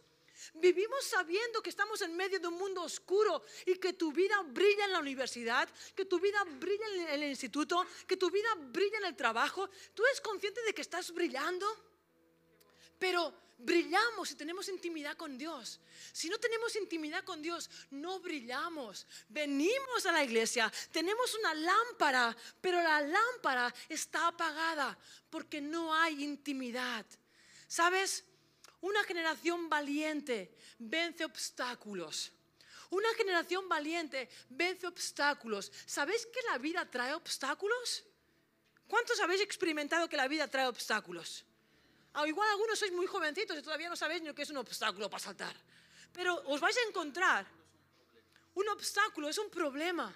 Vivimos 0.54 1.04
sabiendo 1.04 1.62
que 1.62 1.70
estamos 1.70 2.00
en 2.02 2.16
medio 2.16 2.38
de 2.38 2.46
un 2.46 2.54
mundo 2.54 2.82
oscuro 2.82 3.42
y 3.66 3.76
que 3.76 3.92
tu 3.92 4.12
vida 4.12 4.40
brilla 4.46 4.84
en 4.84 4.92
la 4.92 5.00
universidad, 5.00 5.68
que 5.94 6.04
tu 6.04 6.20
vida 6.20 6.42
brilla 6.44 6.86
en 7.14 7.22
el 7.22 7.30
instituto, 7.30 7.84
que 8.06 8.16
tu 8.16 8.30
vida 8.30 8.48
brilla 8.56 8.98
en 8.98 9.06
el 9.06 9.16
trabajo. 9.16 9.68
¿Tú 9.94 10.04
eres 10.04 10.20
consciente 10.20 10.62
de 10.62 10.72
que 10.72 10.82
estás 10.82 11.12
brillando? 11.12 11.66
Pero 12.98 13.34
brillamos 13.58 14.28
si 14.28 14.34
tenemos 14.36 14.68
intimidad 14.68 15.16
con 15.16 15.36
Dios. 15.36 15.80
Si 16.12 16.28
no 16.28 16.38
tenemos 16.38 16.74
intimidad 16.76 17.24
con 17.24 17.42
Dios, 17.42 17.68
no 17.90 18.20
brillamos. 18.20 19.06
Venimos 19.28 20.06
a 20.06 20.12
la 20.12 20.24
iglesia, 20.24 20.72
tenemos 20.92 21.34
una 21.34 21.54
lámpara, 21.54 22.36
pero 22.60 22.80
la 22.80 23.00
lámpara 23.00 23.74
está 23.88 24.28
apagada 24.28 24.96
porque 25.28 25.60
no 25.60 25.94
hay 25.94 26.22
intimidad. 26.22 27.04
¿Sabes? 27.66 28.24
Una 28.80 29.02
generación 29.04 29.68
valiente 29.68 30.54
vence 30.78 31.24
obstáculos. 31.24 32.32
Una 32.90 33.12
generación 33.14 33.68
valiente 33.68 34.30
vence 34.48 34.86
obstáculos. 34.86 35.70
¿Sabéis 35.84 36.24
que 36.26 36.40
la 36.42 36.58
vida 36.58 36.88
trae 36.88 37.12
obstáculos? 37.12 38.04
¿Cuántos 38.86 39.20
habéis 39.20 39.42
experimentado 39.42 40.08
que 40.08 40.16
la 40.16 40.28
vida 40.28 40.48
trae 40.48 40.66
obstáculos? 40.66 41.44
O 42.18 42.26
igual 42.26 42.48
algunos 42.50 42.78
sois 42.78 42.92
muy 42.92 43.06
jovencitos 43.06 43.56
y 43.58 43.62
todavía 43.62 43.88
no 43.88 43.96
sabéis 43.96 44.22
ni 44.22 44.34
que 44.34 44.42
es 44.42 44.50
un 44.50 44.56
obstáculo 44.58 45.08
para 45.08 45.22
saltar. 45.22 45.54
Pero 46.12 46.34
os 46.50 46.60
vais 46.60 46.76
a 46.76 46.82
encontrar. 46.88 47.46
Un 48.54 48.68
obstáculo 48.70 49.28
es 49.28 49.38
un 49.38 49.50
problema. 49.50 50.10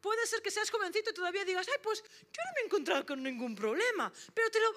Puede 0.00 0.26
ser 0.26 0.42
que 0.42 0.50
seas 0.50 0.70
jovencito 0.70 1.10
y 1.10 1.14
todavía 1.14 1.44
digas, 1.44 1.66
ay, 1.70 1.78
pues 1.82 2.02
yo 2.02 2.40
no 2.44 2.50
me 2.54 2.60
he 2.62 2.64
encontrado 2.66 3.06
con 3.06 3.22
ningún 3.22 3.54
problema. 3.54 4.12
Pero 4.34 4.50
te 4.50 4.60
lo... 4.60 4.74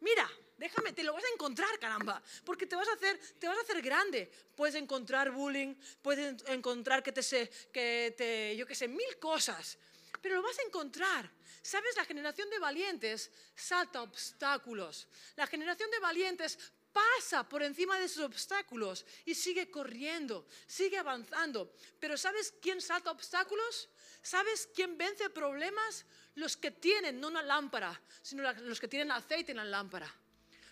Mira, 0.00 0.28
déjame, 0.58 0.92
te 0.92 1.04
lo 1.04 1.12
vas 1.14 1.24
a 1.24 1.28
encontrar, 1.32 1.78
caramba. 1.78 2.20
Porque 2.44 2.66
te 2.66 2.74
vas 2.76 2.88
a 2.88 2.92
hacer, 2.94 3.18
te 3.38 3.46
vas 3.46 3.56
a 3.56 3.60
hacer 3.62 3.80
grande. 3.80 4.30
Puedes 4.56 4.74
encontrar 4.74 5.30
bullying, 5.30 5.74
puedes 6.02 6.42
en- 6.42 6.52
encontrar 6.52 7.02
que 7.02 7.12
te 7.12 7.22
sé, 7.22 7.48
que 7.72 8.12
te, 8.18 8.56
yo 8.56 8.66
qué 8.66 8.74
sé, 8.74 8.88
mil 8.88 9.18
cosas. 9.18 9.78
Pero 10.26 10.42
lo 10.42 10.42
vas 10.42 10.58
a 10.58 10.62
encontrar. 10.62 11.30
¿Sabes? 11.62 11.94
La 11.94 12.04
generación 12.04 12.50
de 12.50 12.58
valientes 12.58 13.30
salta 13.54 14.02
obstáculos. 14.02 15.06
La 15.36 15.46
generación 15.46 15.88
de 15.88 16.00
valientes 16.00 16.58
pasa 16.92 17.48
por 17.48 17.62
encima 17.62 17.96
de 17.96 18.06
esos 18.06 18.24
obstáculos 18.24 19.06
y 19.24 19.36
sigue 19.36 19.70
corriendo, 19.70 20.44
sigue 20.66 20.98
avanzando. 20.98 21.72
Pero 22.00 22.16
¿sabes 22.16 22.52
quién 22.60 22.80
salta 22.80 23.12
obstáculos? 23.12 23.88
¿Sabes 24.20 24.68
quién 24.74 24.98
vence 24.98 25.30
problemas? 25.30 26.04
Los 26.34 26.56
que 26.56 26.72
tienen 26.72 27.20
no 27.20 27.28
una 27.28 27.44
lámpara, 27.44 28.02
sino 28.20 28.52
los 28.52 28.80
que 28.80 28.88
tienen 28.88 29.12
aceite 29.12 29.52
en 29.52 29.58
la 29.58 29.64
lámpara. 29.64 30.12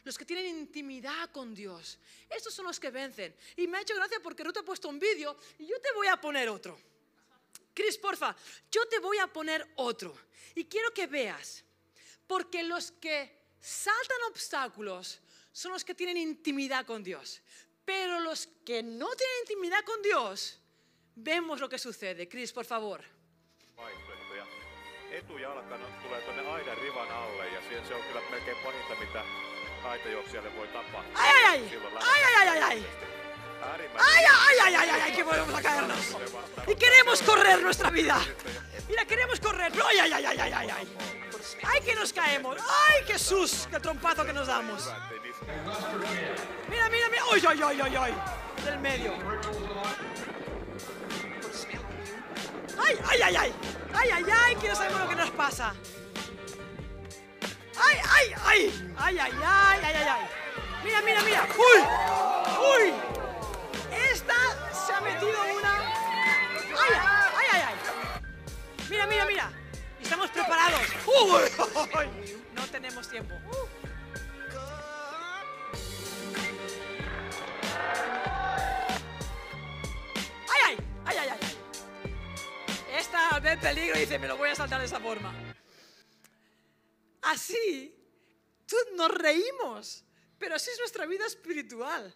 Los 0.02 0.18
que 0.18 0.24
tienen 0.24 0.46
intimidad 0.46 1.30
con 1.30 1.54
Dios. 1.54 2.00
Estos 2.28 2.52
son 2.52 2.66
los 2.66 2.80
que 2.80 2.90
vencen. 2.90 3.36
Y 3.54 3.68
me 3.68 3.78
ha 3.78 3.82
hecho 3.82 3.94
gracia 3.94 4.18
porque 4.20 4.42
Ruth 4.42 4.56
ha 4.56 4.64
puesto 4.64 4.88
un 4.88 4.98
vídeo 4.98 5.38
y 5.60 5.66
yo 5.66 5.80
te 5.80 5.92
voy 5.92 6.08
a 6.08 6.20
poner 6.20 6.48
otro. 6.48 6.76
Cris, 7.74 7.98
porfa, 7.98 8.34
yo 8.70 8.86
te 8.86 8.98
voy 9.00 9.18
a 9.18 9.26
poner 9.26 9.66
otro. 9.76 10.16
Y 10.54 10.64
quiero 10.66 10.92
que 10.92 11.06
veas, 11.06 11.64
porque 12.26 12.62
los 12.62 12.92
que 12.92 13.46
saltan 13.60 14.18
obstáculos 14.30 15.20
son 15.52 15.72
los 15.72 15.84
que 15.84 15.94
tienen 15.94 16.16
intimidad 16.16 16.86
con 16.86 17.02
Dios. 17.02 17.42
Pero 17.84 18.20
los 18.20 18.46
que 18.64 18.82
no 18.82 19.14
tienen 19.14 19.36
intimidad 19.42 19.84
con 19.84 20.00
Dios, 20.02 20.60
vemos 21.16 21.60
lo 21.60 21.68
que 21.68 21.78
sucede. 21.78 22.28
Cris, 22.28 22.52
por 22.52 22.64
favor. 22.64 23.04
Etujalkana 25.14 25.86
tulee 26.02 26.20
tuonne 26.20 26.42
aidan 26.50 26.78
rivan 26.78 27.10
alle 27.10 27.50
ja 27.50 27.60
se, 27.68 27.88
se 27.88 27.94
on 27.94 28.02
kyllä 28.02 28.20
melkein 28.30 28.56
pahinta, 28.56 28.94
mitä 28.94 29.24
aitajuoksijalle 29.84 30.56
voi 30.56 30.68
tapahtua. 30.68 31.22
Ay, 31.22 31.34
ay, 31.34 31.44
ay. 31.44 31.68
Silloin 31.68 31.93
ay, 35.02 35.12
que 35.12 35.24
podemos 35.24 35.54
a 35.54 35.62
caernos. 35.62 36.16
Y 36.66 36.74
queremos 36.74 37.22
correr 37.22 37.62
nuestra 37.62 37.90
vida. 37.90 38.20
Mira, 38.88 39.04
queremos 39.04 39.40
correr. 39.40 39.72
Ay, 39.72 39.98
ay, 39.98 40.12
ay, 40.12 40.24
ay, 40.24 40.38
ay, 40.40 40.52
ay, 40.52 40.70
ay. 40.70 40.88
Que 41.84 41.94
nos 41.94 42.12
caemos. 42.12 42.56
Ay, 42.60 43.04
Jesús, 43.06 43.68
qué 43.70 43.78
trompazo 43.78 44.24
que 44.24 44.32
nos 44.32 44.46
damos. 44.46 44.90
Mira, 46.70 46.88
mira, 46.88 47.08
mira. 47.10 47.22
Ay, 47.30 47.42
ay, 47.46 47.62
ay, 47.62 47.80
ay, 47.82 47.96
ay. 47.96 48.14
Del 48.64 48.78
medio. 48.78 49.12
Ay, 52.78 52.98
ay, 53.08 53.22
ay, 53.22 53.36
ay. 53.36 53.54
Ay, 53.92 54.10
ay, 54.10 54.24
ay, 54.32 54.56
que 54.56 54.68
no 54.68 54.74
sabemos 54.74 55.00
lo 55.00 55.08
que 55.08 55.16
nos 55.16 55.30
pasa. 55.32 55.74
Ay, 57.76 57.98
ay, 58.10 58.34
ay. 58.44 58.92
Ay, 58.96 59.18
ay, 59.18 59.32
ay, 59.32 59.80
ay, 59.82 59.94
ay, 59.94 60.08
ay. 60.08 60.28
Mira, 60.84 61.02
mira, 61.02 61.22
mira. 61.22 61.48
Uy. 61.58 61.82
Uy. 62.80 63.13
Ay, 66.76 66.92
ay, 66.92 67.48
ay, 67.52 67.62
ay. 67.68 67.74
Mira, 68.90 69.06
mira, 69.06 69.24
mira. 69.26 69.52
Estamos 70.00 70.30
preparados. 70.30 70.82
Uy. 71.06 72.08
No 72.54 72.66
tenemos 72.66 73.08
tiempo. 73.08 73.34
¡Ay, 80.48 80.60
ay! 80.66 80.76
¡Ay, 81.06 81.16
ay, 81.18 81.28
ay! 81.30 81.38
Esta 82.98 83.38
ve 83.40 83.56
peligro 83.56 83.96
y 83.96 84.00
dice, 84.00 84.18
me 84.18 84.28
lo 84.28 84.36
voy 84.36 84.50
a 84.50 84.54
saltar 84.54 84.80
de 84.80 84.86
esa 84.86 85.00
forma. 85.00 85.32
Así, 87.22 87.96
tú 88.66 88.76
nos 88.96 89.10
reímos, 89.10 90.04
pero 90.38 90.56
así 90.56 90.70
es 90.70 90.78
nuestra 90.78 91.06
vida 91.06 91.26
espiritual. 91.26 92.14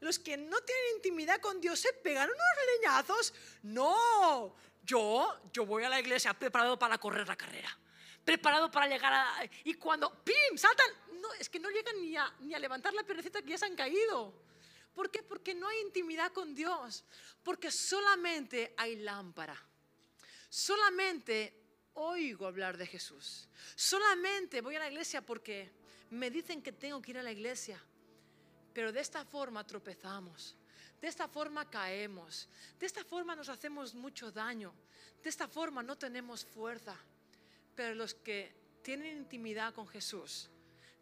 Los 0.00 0.18
que 0.18 0.36
no 0.36 0.60
tienen 0.62 0.96
intimidad 0.96 1.40
con 1.40 1.60
Dios 1.60 1.78
se 1.78 1.92
pegan 1.92 2.28
unos 2.28 2.78
leñazos. 2.78 3.34
No, 3.62 4.56
yo, 4.82 5.40
yo 5.52 5.66
voy 5.66 5.84
a 5.84 5.88
la 5.88 6.00
iglesia 6.00 6.34
preparado 6.34 6.78
para 6.78 6.98
correr 6.98 7.28
la 7.28 7.36
carrera. 7.36 7.78
preparado 8.24 8.70
para 8.70 8.86
llegar 8.86 9.12
a... 9.12 9.50
Y 9.64 9.74
cuando, 9.74 10.22
¡pim!, 10.24 10.56
saltan, 10.56 10.86
no, 11.20 11.32
es 11.34 11.48
que 11.48 11.58
no 11.58 11.70
llegan 11.70 12.00
ni 12.00 12.16
a, 12.16 12.32
ni 12.40 12.54
a 12.54 12.58
levantar 12.58 12.94
la 12.94 13.02
piernecita 13.02 13.42
que 13.42 13.50
ya 13.50 13.58
se 13.58 13.66
han 13.66 13.76
caído. 13.76 14.34
¿Por 14.94 15.10
qué? 15.10 15.22
Porque 15.22 15.54
no 15.54 15.68
hay 15.68 15.80
intimidad 15.80 16.32
con 16.32 16.54
Dios, 16.54 17.04
porque 17.42 17.70
solamente 17.70 18.74
hay 18.76 18.96
lámpara. 18.96 19.56
Solamente 20.48 21.54
oigo 21.94 22.46
hablar 22.46 22.76
de 22.76 22.86
Jesús. 22.86 23.48
Solamente 23.74 24.60
voy 24.60 24.76
a 24.76 24.80
la 24.80 24.88
iglesia 24.88 25.22
porque 25.22 25.72
me 26.10 26.30
dicen 26.30 26.62
que 26.62 26.72
tengo 26.72 27.00
que 27.00 27.12
ir 27.12 27.18
a 27.18 27.22
la 27.22 27.32
iglesia. 27.32 27.82
Pero 28.72 28.92
de 28.92 29.00
esta 29.00 29.24
forma 29.24 29.66
tropezamos. 29.66 30.56
De 31.00 31.08
esta 31.08 31.28
forma 31.28 31.68
caemos. 31.68 32.48
De 32.78 32.86
esta 32.86 33.04
forma 33.04 33.34
nos 33.34 33.48
hacemos 33.48 33.94
mucho 33.94 34.30
daño. 34.30 34.72
De 35.22 35.28
esta 35.28 35.48
forma 35.48 35.82
no 35.82 35.96
tenemos 35.96 36.44
fuerza. 36.44 36.96
Pero 37.74 37.94
los 37.94 38.14
que 38.14 38.54
tienen 38.82 39.18
intimidad 39.18 39.74
con 39.74 39.88
Jesús, 39.88 40.48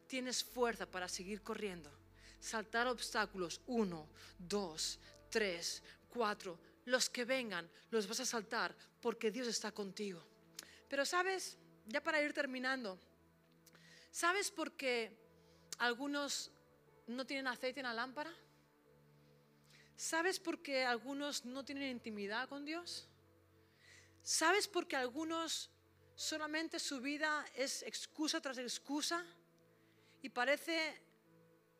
tienes 0.06 0.44
fuerza 0.44 0.86
para 0.86 1.08
seguir 1.08 1.42
corriendo. 1.42 1.90
Saltar 2.40 2.86
obstáculos. 2.86 3.60
Uno, 3.66 4.08
dos, 4.38 4.98
tres, 5.30 5.82
cuatro. 6.08 6.58
Los 6.84 7.10
que 7.10 7.24
vengan, 7.24 7.68
los 7.90 8.06
vas 8.06 8.20
a 8.20 8.26
saltar 8.26 8.74
porque 9.00 9.30
Dios 9.30 9.46
está 9.48 9.72
contigo. 9.72 10.24
Pero 10.88 11.04
sabes, 11.04 11.58
ya 11.86 12.02
para 12.02 12.22
ir 12.22 12.32
terminando, 12.32 12.98
¿sabes 14.10 14.50
por 14.50 14.72
qué 14.72 15.18
algunos 15.78 16.50
no 17.08 17.26
tienen 17.26 17.46
aceite 17.46 17.80
en 17.80 17.86
la 17.86 17.94
lámpara? 17.94 18.32
¿Sabes 19.96 20.38
por 20.38 20.62
qué 20.62 20.84
algunos 20.84 21.44
no 21.44 21.64
tienen 21.64 21.90
intimidad 21.90 22.48
con 22.48 22.64
Dios? 22.64 23.08
¿Sabes 24.22 24.68
por 24.68 24.86
qué 24.86 24.96
algunos 24.96 25.70
solamente 26.14 26.78
su 26.78 27.00
vida 27.00 27.44
es 27.54 27.82
excusa 27.82 28.40
tras 28.40 28.58
excusa? 28.58 29.24
Y 30.22 30.28
parece 30.28 31.02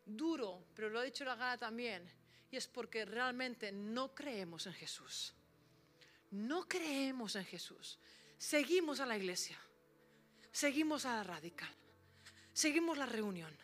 duro, 0.05 0.65
pero 0.75 0.89
lo 0.91 0.99
ha 0.99 1.05
dicho 1.05 1.25
la 1.25 1.37
gala 1.37 1.59
también, 1.59 2.11
y 2.51 2.57
es 2.57 2.67
porque 2.67 3.05
realmente 3.05 3.71
no 3.71 4.15
creemos 4.15 4.67
en 4.67 4.73
Jesús. 4.73 5.35
No 6.31 6.67
creemos 6.67 7.37
en 7.37 7.45
Jesús 7.45 7.99
seguimos 8.39 9.01
a 9.01 9.07
la 9.07 9.17
iglesia, 9.17 9.59
seguimos 10.53 11.05
a 11.05 11.17
la 11.17 11.25
radical, 11.25 11.69
seguimos 12.53 12.97
la 12.97 13.07
reunión, 13.07 13.55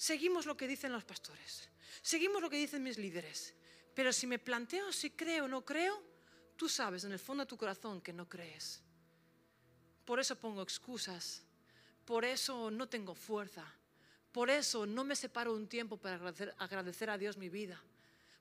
seguimos 0.00 0.46
lo 0.46 0.56
que 0.56 0.66
dicen 0.66 0.92
los 0.92 1.04
pastores, 1.04 1.68
seguimos 2.00 2.40
lo 2.40 2.48
que 2.48 2.56
dicen 2.56 2.82
mis 2.82 2.96
líderes. 2.96 3.52
Pero 3.94 4.14
si 4.14 4.26
me 4.26 4.38
planteo 4.38 4.92
si 4.92 5.10
creo 5.10 5.44
o 5.44 5.48
no 5.48 5.62
creo, 5.62 6.02
tú 6.56 6.68
sabes 6.70 7.04
en 7.04 7.12
el 7.12 7.18
fondo 7.18 7.44
de 7.44 7.48
tu 7.48 7.58
corazón 7.58 8.00
que 8.00 8.14
no 8.14 8.26
crees. 8.26 8.82
Por 10.06 10.18
eso 10.18 10.36
pongo 10.36 10.62
excusas, 10.62 11.42
por 12.06 12.24
eso 12.24 12.70
no 12.70 12.88
tengo 12.88 13.14
fuerza, 13.14 13.66
por 14.32 14.48
eso 14.48 14.86
no 14.86 15.04
me 15.04 15.14
separo 15.14 15.52
un 15.52 15.68
tiempo 15.68 15.98
para 15.98 16.16
agradecer, 16.56 17.10
a 17.10 17.18
Dios 17.18 17.36
mi 17.36 17.50
vida. 17.50 17.78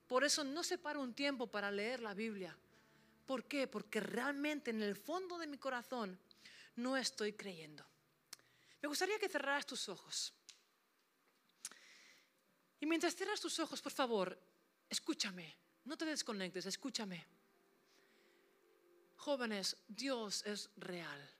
Por 0.08 0.24
eso 0.24 0.46
no 0.46 0.64
separo 0.64 1.02
un 1.02 1.14
tiempo 1.14 1.48
para 1.48 1.72
leer 1.72 2.00
la 2.00 2.14
Biblia 2.14 2.56
¿Por 3.26 3.44
qué? 3.44 3.68
Porque 3.68 4.00
realmente 4.00 4.72
en 4.72 4.82
el 4.82 4.96
fondo 4.96 5.38
de 5.38 5.46
mi 5.46 5.60
corazón 5.60 6.18
no 6.78 6.98
estoy 6.98 7.34
creyendo. 7.34 7.86
Me 8.82 8.88
gustaría 8.88 9.20
que 9.20 9.30
cerraras 9.30 9.68
tus 9.68 9.88
ojos. 9.88 10.34
Y 12.80 12.86
mientras 12.86 13.16
cierras 13.16 13.42
tus 13.42 13.60
ojos, 13.60 13.82
por 13.82 13.92
favor, 13.92 14.40
escúchame. 14.90 15.56
No 15.86 15.98
te 15.98 16.06
desconectes, 16.06 16.66
escúchame. 16.66 17.26
Jóvenes, 19.18 19.76
Dios 19.88 20.46
es 20.46 20.70
real. 20.78 21.40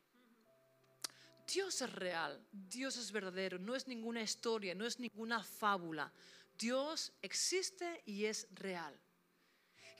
Dios 1.52 1.82
es 1.82 1.92
real, 1.94 2.40
Dios 2.52 2.98
es 2.98 3.12
verdadero, 3.12 3.58
no 3.58 3.76
es 3.76 3.88
ninguna 3.88 4.22
historia, 4.22 4.76
no 4.76 4.86
es 4.86 5.00
ninguna 5.00 5.44
fábula. 5.44 6.12
Dios 6.56 7.12
existe 7.22 8.04
y 8.06 8.26
es 8.26 8.48
real. 8.52 9.00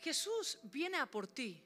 Jesús 0.02 0.60
viene 0.64 0.98
a 0.98 1.10
por 1.10 1.28
ti. 1.28 1.64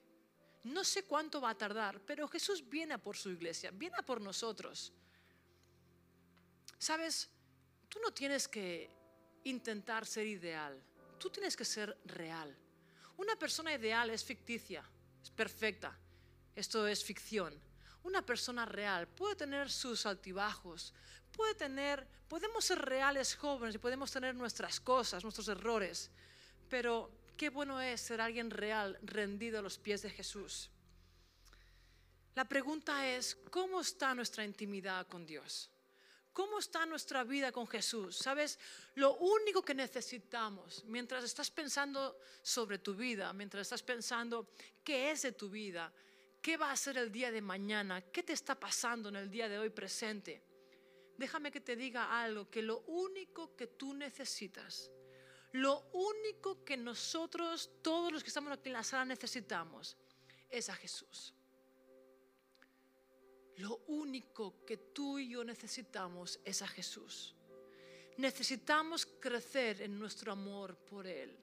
No 0.64 0.86
sé 0.86 1.04
cuánto 1.04 1.42
va 1.42 1.50
a 1.50 1.58
tardar, 1.58 2.00
pero 2.06 2.28
Jesús 2.30 2.68
viene 2.70 2.94
a 2.94 2.98
por 2.98 3.18
su 3.18 3.30
iglesia, 3.30 3.72
viene 3.72 3.98
a 3.98 4.06
por 4.06 4.22
nosotros. 4.22 4.94
Sabes, 6.78 7.30
tú 7.90 8.00
no 8.00 8.14
tienes 8.14 8.48
que 8.48 8.90
intentar 9.44 10.06
ser 10.06 10.28
ideal, 10.28 10.82
tú 11.20 11.30
tienes 11.30 11.56
que 11.56 11.66
ser 11.66 11.98
real. 12.06 12.56
Una 13.18 13.36
persona 13.36 13.74
ideal 13.74 14.10
es 14.10 14.24
ficticia, 14.24 14.84
es 15.22 15.30
perfecta, 15.30 15.98
esto 16.56 16.88
es 16.88 17.04
ficción. 17.04 17.54
Una 18.04 18.26
persona 18.26 18.66
real 18.66 19.08
puede 19.08 19.36
tener 19.36 19.72
sus 19.72 20.06
altibajos, 20.06 20.94
puede 21.32 21.56
tener, 21.56 22.06
podemos 22.28 22.66
ser 22.66 22.80
reales 22.80 23.36
jóvenes 23.36 23.76
y 23.76 23.80
podemos 23.80 24.12
tener 24.12 24.36
nuestras 24.36 24.80
cosas, 24.80 25.24
nuestros 25.24 25.48
errores, 25.48 26.12
pero 26.70 27.12
Qué 27.38 27.50
bueno 27.50 27.82
es 27.82 28.02
ser 28.02 28.22
alguien 28.22 28.52
real, 28.52 28.98
rendido 29.02 29.60
a 29.60 29.62
los 29.62 29.78
pies 29.78 30.02
de 30.04 30.10
Jesús. 30.10 30.70
La 32.36 32.46
pregunta 32.46 33.10
es, 33.10 33.36
¿cómo 33.50 33.82
está 33.82 34.14
nuestra 34.14 34.46
intimidad 34.46 35.08
con 35.08 35.26
Dios? 35.26 35.70
¿Cómo 36.34 36.60
está 36.60 36.86
nuestra 36.86 37.24
vida 37.24 37.52
con 37.52 37.68
Jesús? 37.68 38.18
Sabes, 38.18 38.60
lo 38.96 39.16
único 39.18 39.62
que 39.62 39.74
necesitamos 39.74 40.84
mientras 40.86 41.24
estás 41.24 41.52
pensando 41.52 42.18
sobre 42.42 42.80
tu 42.80 42.96
vida, 42.96 43.32
mientras 43.34 43.62
estás 43.62 43.84
pensando 43.84 44.50
qué 44.84 45.12
es 45.12 45.22
de 45.22 45.32
tu 45.32 45.50
vida, 45.50 45.94
qué 46.42 46.58
va 46.58 46.72
a 46.72 46.76
ser 46.76 46.98
el 46.98 47.12
día 47.12 47.32
de 47.32 47.42
mañana, 47.42 48.02
qué 48.02 48.24
te 48.24 48.34
está 48.34 48.60
pasando 48.60 49.10
en 49.10 49.16
el 49.16 49.30
día 49.30 49.48
de 49.48 49.60
hoy 49.60 49.70
presente, 49.70 50.44
déjame 51.18 51.52
que 51.52 51.62
te 51.62 51.76
diga 51.76 52.22
algo, 52.22 52.50
que 52.50 52.62
lo 52.62 52.80
único 52.88 53.56
que 53.56 53.68
tú 53.68 53.94
necesitas 53.94 54.90
lo 55.54 55.88
único 55.94 56.64
que 56.66 56.76
nosotros, 56.76 57.70
todos 57.84 58.12
los 58.12 58.24
que 58.24 58.30
estamos 58.30 58.52
aquí 58.52 58.70
en 58.70 58.74
la 58.74 58.84
sala, 58.84 59.06
necesitamos 59.06 59.96
es 60.50 60.68
a 60.68 60.76
Jesús. 60.76 61.34
Lo 63.58 63.78
único 63.88 64.66
que 64.66 64.78
tú 64.78 65.20
y 65.20 65.30
yo 65.30 65.44
necesitamos 65.44 66.40
es 66.44 66.62
a 66.62 66.68
Jesús. 66.68 67.36
Necesitamos 68.18 69.06
crecer 69.06 69.82
en 69.82 69.98
nuestro 69.98 70.32
amor 70.32 70.76
por 70.76 71.08
Él. 71.08 71.38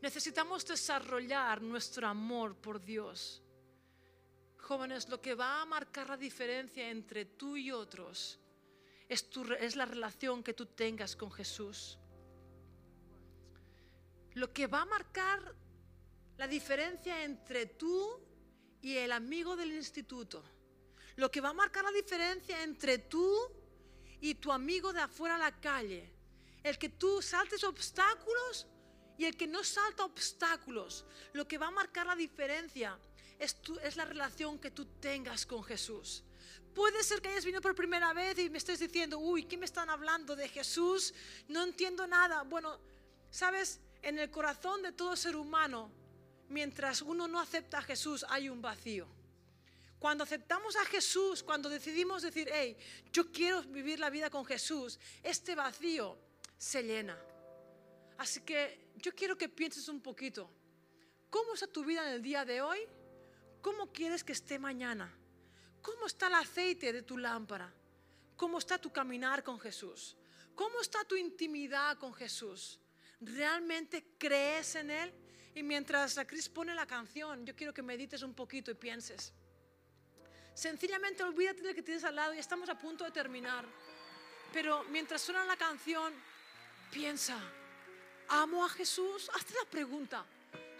Necesitamos 0.00 0.64
desarrollar 0.64 1.60
nuestro 1.60 2.06
amor 2.06 2.56
por 2.56 2.80
Dios. 2.80 3.42
Jóvenes, 4.58 5.08
lo 5.08 5.20
que 5.20 5.34
va 5.34 5.62
a 5.62 5.66
marcar 5.66 6.08
la 6.08 6.16
diferencia 6.16 6.88
entre 6.88 7.24
tú 7.24 7.56
y 7.56 7.72
otros 7.72 8.38
es, 9.08 9.76
la 9.76 9.86
relación 9.86 10.42
que 10.42 10.54
tú 10.54 10.66
tengas 10.66 11.16
con 11.16 11.30
Jesús. 11.32 11.98
Lo 14.34 14.52
que 14.52 14.66
va 14.66 14.82
a 14.82 14.86
marcar 14.86 15.54
la 16.36 16.46
diferencia 16.46 17.24
entre 17.24 17.66
tú 17.66 18.20
el 19.08 19.12
amigo 19.12 19.56
del 19.56 19.72
instituto. 19.72 20.44
Lo 21.16 21.30
que 21.30 21.40
va 21.40 21.48
a 21.48 21.54
marcar 21.54 21.82
la 21.82 21.90
diferencia 21.90 22.62
entre 22.62 22.98
tú 22.98 23.34
y 24.20 24.34
tu 24.34 24.52
amigo 24.52 24.92
de 24.92 25.00
afuera 25.00 25.36
a 25.36 25.38
la 25.38 25.58
calle. 25.60 26.12
El 26.62 26.76
que 26.76 26.90
tú 26.90 27.22
saltes 27.22 27.64
obstáculos 27.64 28.66
y 29.16 29.24
el 29.24 29.34
que 29.34 29.46
no 29.46 29.64
salta 29.64 30.04
obstáculos. 30.04 31.06
Lo 31.32 31.48
que 31.48 31.56
va 31.56 31.68
a 31.68 31.70
marcar 31.70 32.06
la 32.06 32.14
diferencia 32.14 32.98
es, 33.38 33.56
es 33.82 33.96
la 33.96 34.04
relación 34.04 34.58
que 34.58 34.70
tú 34.70 34.84
tengas 35.00 35.46
con 35.46 35.64
Jesús. 35.64 36.22
Puede 36.74 37.02
ser 37.02 37.22
que 37.22 37.30
hayas 37.30 37.46
venido 37.46 37.62
por 37.62 37.74
primera 37.74 38.12
vez 38.12 38.38
y 38.38 38.50
me 38.50 38.58
estés 38.58 38.78
diciendo, 38.78 39.18
uy, 39.18 39.44
¿qué 39.44 39.56
me 39.56 39.64
están 39.64 39.88
hablando 39.88 40.36
de 40.36 40.50
Jesús? 40.50 41.14
No 41.48 41.64
entiendo 41.64 42.06
nada. 42.06 42.42
Bueno, 42.42 42.78
sabes, 43.30 43.80
en 44.02 44.18
el 44.18 44.30
corazón 44.30 44.82
de 44.82 44.92
todo 44.92 45.16
ser 45.16 45.34
humano, 45.34 45.90
mientras 46.48 47.02
uno 47.02 47.28
no 47.28 47.40
acepta 47.40 47.78
a 47.78 47.82
Jesús, 47.82 48.24
hay 48.28 48.48
un 48.48 48.60
vacío. 48.60 49.06
Cuando 49.98 50.24
aceptamos 50.24 50.76
a 50.76 50.84
Jesús, 50.84 51.42
cuando 51.42 51.68
decidimos 51.68 52.22
decir, 52.22 52.48
hey, 52.52 52.76
yo 53.12 53.32
quiero 53.32 53.62
vivir 53.62 53.98
la 53.98 54.10
vida 54.10 54.30
con 54.30 54.44
Jesús, 54.44 54.98
este 55.22 55.54
vacío 55.54 56.16
se 56.56 56.82
llena. 56.82 57.18
Así 58.18 58.40
que 58.40 58.90
yo 58.96 59.14
quiero 59.14 59.36
que 59.36 59.48
pienses 59.48 59.88
un 59.88 60.00
poquito, 60.00 60.50
¿cómo 61.30 61.54
está 61.54 61.66
tu 61.66 61.84
vida 61.84 62.06
en 62.08 62.14
el 62.14 62.22
día 62.22 62.44
de 62.44 62.60
hoy? 62.60 62.78
¿Cómo 63.60 63.92
quieres 63.92 64.22
que 64.22 64.32
esté 64.32 64.58
mañana? 64.58 65.12
¿Cómo 65.82 66.06
está 66.06 66.28
el 66.28 66.34
aceite 66.34 66.92
de 66.92 67.02
tu 67.02 67.18
lámpara? 67.18 67.72
¿Cómo 68.36 68.58
está 68.58 68.78
tu 68.78 68.92
caminar 68.92 69.42
con 69.42 69.58
Jesús? 69.58 70.16
¿Cómo 70.54 70.80
está 70.80 71.04
tu 71.04 71.16
intimidad 71.16 71.98
con 71.98 72.14
Jesús? 72.14 72.78
¿Realmente 73.20 74.14
crees 74.16 74.76
en 74.76 74.90
Él? 74.90 75.12
Y 75.58 75.62
mientras 75.64 76.14
la 76.14 76.24
Cris 76.24 76.48
pone 76.48 76.72
la 76.72 76.86
canción, 76.86 77.44
yo 77.44 77.56
quiero 77.56 77.74
que 77.74 77.82
medites 77.82 78.22
un 78.22 78.32
poquito 78.32 78.70
y 78.70 78.74
pienses. 78.74 79.32
Sencillamente 80.54 81.24
olvídate 81.24 81.62
de 81.62 81.74
que 81.74 81.82
tienes 81.82 82.04
al 82.04 82.14
lado 82.14 82.32
y 82.32 82.38
estamos 82.38 82.68
a 82.68 82.78
punto 82.78 83.02
de 83.02 83.10
terminar. 83.10 83.66
Pero 84.52 84.84
mientras 84.84 85.20
suena 85.20 85.44
la 85.44 85.56
canción, 85.56 86.14
piensa, 86.92 87.36
¿amo 88.28 88.64
a 88.64 88.68
Jesús? 88.68 89.28
Hazte 89.34 89.52
la 89.54 89.68
pregunta, 89.68 90.24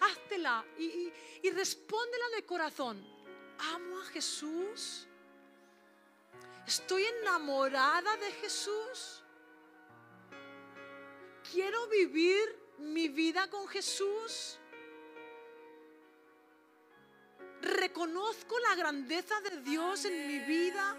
háztela 0.00 0.64
y, 0.78 0.84
y, 0.84 1.12
y 1.42 1.50
respóndela 1.50 2.28
de 2.36 2.46
corazón. 2.46 3.04
¿Amo 3.58 3.98
a 3.98 4.04
Jesús? 4.04 5.08
Estoy 6.64 7.02
enamorada 7.02 8.16
de 8.18 8.30
Jesús. 8.30 9.24
Quiero 11.50 11.88
vivir 11.88 12.68
mi 12.78 13.08
vida 13.08 13.50
con 13.50 13.66
Jesús. 13.66 14.57
Reconozco 17.60 18.58
la 18.60 18.74
grandeza 18.74 19.40
de 19.40 19.62
Dios 19.62 20.04
en 20.04 20.26
mi 20.26 20.38
vida. 20.40 20.96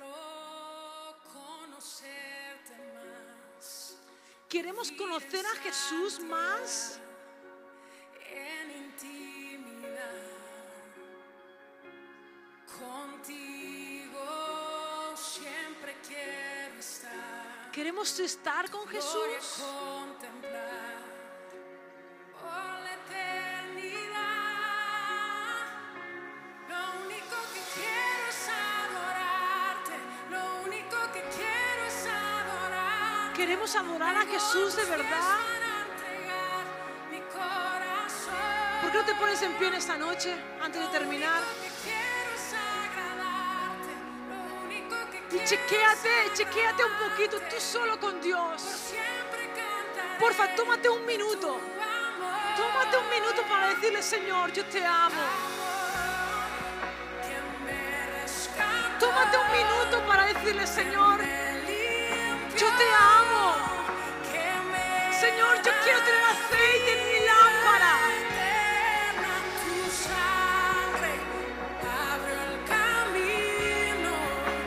Queremos 4.50 4.92
conocer 4.92 5.46
a 5.46 5.56
Jesús 5.62 6.20
más. 6.20 7.00
Queremos 17.72 18.20
estar 18.20 18.70
con 18.70 18.88
Jesús. 18.88 19.64
Queremos 33.60 33.76
adorar 33.76 34.16
a 34.16 34.26
Jesús 34.26 34.74
de 34.78 34.86
verdad. 34.86 35.38
¿Por 38.82 38.90
qué 38.90 38.98
no 38.98 39.04
te 39.04 39.16
pones 39.16 39.42
en 39.42 39.54
pie 39.56 39.68
en 39.68 39.74
esta 39.74 39.98
noche 39.98 40.34
antes 40.62 40.82
de 40.82 40.88
terminar? 40.88 41.44
Y 45.30 45.44
chequéate, 45.44 46.32
chequéate 46.36 46.86
un 46.86 47.10
poquito 47.10 47.38
tú 47.50 47.60
solo 47.60 48.00
con 48.00 48.22
Dios. 48.22 48.94
Porfa, 50.22 50.56
tómate 50.56 50.88
un 50.88 51.06
minuto. 51.06 51.60
Tómate 52.56 52.98
un 52.98 53.10
minuto 53.10 53.42
para 53.50 53.68
decirle, 53.68 54.02
Señor, 54.02 54.54
yo 54.54 54.64
te 54.68 54.86
amo. 54.86 55.22
Tómate 59.02 59.38
un 59.38 59.52
minuto 59.52 60.08
para 60.08 60.24
decirle, 60.28 60.66
Señor, 60.66 61.20
yo 62.60 62.68
te 62.76 62.84
amo. 62.94 63.56
Señor, 65.18 65.62
yo 65.64 65.72
quiero 65.84 66.00
tener 66.02 66.24
aceite 66.26 66.92
en 66.92 67.08
mi 67.08 67.26
lámpara. 67.26 67.94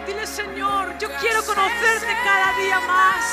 Dile, 0.06 0.26
Señor, 0.26 0.96
yo 0.98 1.08
quiero 1.20 1.44
conocerte 1.44 2.16
cada 2.24 2.52
día 2.58 2.80
más. 2.80 3.24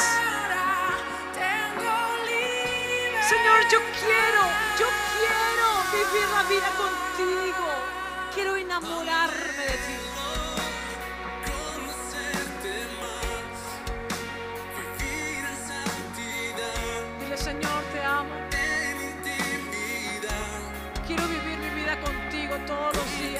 Señor, 3.29 3.59
yo 3.71 3.79
quiero, 4.01 4.41
yo 4.79 4.87
quiero 5.15 5.67
vivir 5.93 6.27
la 6.35 6.43
vida 6.43 6.69
contigo. 6.83 7.65
Quiero 8.33 8.57
enamorarme 8.57 9.63
de 9.63 9.77
ti. 9.85 10.28
Todos 22.69 22.95
los 22.97 23.19
días. 23.19 23.38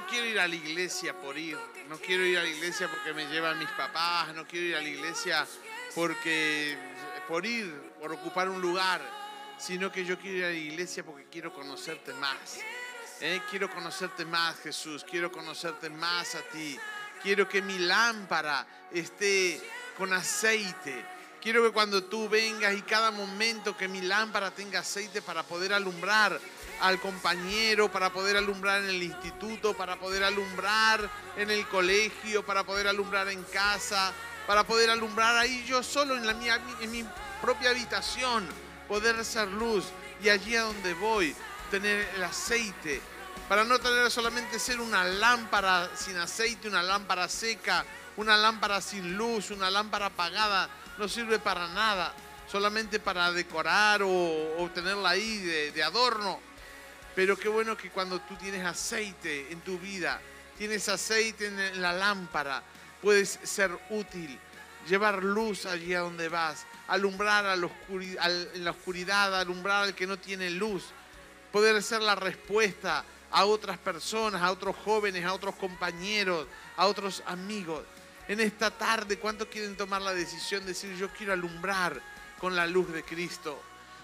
No 0.00 0.06
quiero 0.06 0.26
ir 0.26 0.40
a 0.40 0.48
la 0.48 0.54
iglesia 0.54 1.12
por 1.20 1.36
ir, 1.36 1.58
no 1.88 1.98
quiero 1.98 2.24
ir 2.24 2.38
a 2.38 2.42
la 2.42 2.48
iglesia 2.48 2.88
porque 2.88 3.12
me 3.12 3.26
llevan 3.26 3.58
mis 3.58 3.68
papás, 3.70 4.34
no 4.34 4.46
quiero 4.46 4.66
ir 4.66 4.76
a 4.76 4.80
la 4.80 4.88
iglesia 4.88 5.46
porque 5.94 6.78
por 7.28 7.44
ir, 7.44 7.70
por 8.00 8.12
ocupar 8.12 8.48
un 8.48 8.62
lugar, 8.62 9.02
sino 9.58 9.92
que 9.92 10.04
yo 10.06 10.18
quiero 10.18 10.38
ir 10.38 10.44
a 10.44 10.48
la 10.48 10.54
iglesia 10.54 11.04
porque 11.04 11.26
quiero 11.30 11.52
conocerte 11.52 12.14
más. 12.14 12.60
Eh, 13.20 13.42
Quiero 13.50 13.68
conocerte 13.68 14.24
más, 14.24 14.58
Jesús, 14.60 15.04
quiero 15.04 15.30
conocerte 15.30 15.90
más 15.90 16.34
a 16.34 16.40
ti. 16.44 16.78
Quiero 17.22 17.46
que 17.46 17.60
mi 17.60 17.78
lámpara 17.78 18.66
esté 18.90 19.60
con 19.98 20.10
aceite. 20.14 21.04
Quiero 21.40 21.62
que 21.62 21.70
cuando 21.70 22.04
tú 22.04 22.28
vengas 22.28 22.74
y 22.74 22.82
cada 22.82 23.10
momento 23.10 23.74
que 23.74 23.88
mi 23.88 24.02
lámpara 24.02 24.50
tenga 24.50 24.80
aceite 24.80 25.22
para 25.22 25.42
poder 25.42 25.72
alumbrar 25.72 26.38
al 26.82 27.00
compañero, 27.00 27.90
para 27.90 28.12
poder 28.12 28.36
alumbrar 28.36 28.82
en 28.82 28.90
el 28.90 29.02
instituto, 29.02 29.74
para 29.74 29.98
poder 29.98 30.22
alumbrar 30.22 31.10
en 31.38 31.50
el 31.50 31.66
colegio, 31.68 32.44
para 32.44 32.64
poder 32.64 32.88
alumbrar 32.88 33.28
en 33.28 33.42
casa, 33.44 34.12
para 34.46 34.64
poder 34.64 34.90
alumbrar 34.90 35.34
ahí 35.36 35.64
yo 35.66 35.82
solo 35.82 36.14
en, 36.14 36.26
la 36.26 36.34
mía, 36.34 36.60
en 36.80 36.90
mi 36.90 37.06
propia 37.40 37.70
habitación, 37.70 38.46
poder 38.86 39.24
ser 39.24 39.48
luz 39.48 39.86
y 40.22 40.28
allí 40.28 40.56
a 40.56 40.62
donde 40.62 40.92
voy 40.92 41.34
tener 41.70 42.06
el 42.16 42.24
aceite, 42.24 43.00
para 43.48 43.64
no 43.64 43.78
tener 43.78 44.10
solamente 44.10 44.58
ser 44.58 44.80
una 44.80 45.04
lámpara 45.04 45.88
sin 45.96 46.16
aceite, 46.18 46.68
una 46.68 46.82
lámpara 46.82 47.28
seca, 47.28 47.84
una 48.16 48.36
lámpara 48.36 48.80
sin 48.80 49.16
luz, 49.16 49.50
una 49.50 49.70
lámpara 49.70 50.06
apagada, 50.06 50.68
no 51.00 51.08
sirve 51.08 51.38
para 51.38 51.66
nada, 51.68 52.12
solamente 52.46 53.00
para 53.00 53.32
decorar 53.32 54.02
o, 54.02 54.08
o 54.58 54.70
tenerla 54.72 55.10
ahí 55.10 55.38
de, 55.72 55.82
adorno. 55.82 56.38
Pero 57.14 57.36
qué 57.36 57.48
bueno 57.48 57.76
que 57.76 57.90
cuando 57.90 58.20
tú 58.20 58.36
tienes 58.36 58.64
aceite 58.64 59.50
en 59.50 59.60
tu 59.62 59.78
vida, 59.78 60.20
tienes 60.58 60.88
aceite 60.88 61.46
en 61.46 61.80
la 61.82 61.92
lámpara, 61.94 62.62
puedes 63.00 63.40
ser 63.42 63.76
útil, 63.88 64.38
llevar 64.86 65.24
luz 65.24 65.64
allí 65.66 65.94
a 65.94 66.00
donde 66.00 66.28
vas, 66.28 66.66
alumbrar 66.86 67.46
a 67.46 67.56
la 67.56 67.66
oscuri- 67.66 68.18
al- 68.20 68.50
en 68.54 68.64
la 68.64 68.70
oscuridad, 68.72 69.34
alumbrar 69.40 69.84
al 69.84 69.94
que 69.94 70.06
no 70.06 70.18
tiene 70.18 70.50
luz, 70.50 70.84
poder 71.50 71.82
ser 71.82 72.02
la 72.02 72.14
respuesta 72.14 73.04
a 73.32 73.44
otras 73.46 73.78
personas, 73.78 74.42
a 74.42 74.50
otros 74.52 74.76
jóvenes, 74.84 75.24
a 75.24 75.32
otros 75.32 75.56
compañeros, 75.56 76.46
a 76.76 76.86
otros 76.86 77.22
amigos. 77.26 77.84
En 78.30 78.38
esta 78.38 78.70
tarde, 78.70 79.18
¿cuántos 79.18 79.48
quieren 79.48 79.76
tomar 79.76 80.00
la 80.02 80.14
decisión 80.14 80.60
de 80.60 80.68
decir 80.68 80.94
yo 80.96 81.08
quiero 81.08 81.32
alumbrar 81.32 82.00
con 82.38 82.54
la 82.54 82.64
luz 82.64 82.92
de 82.92 83.02
Cristo? 83.02 83.60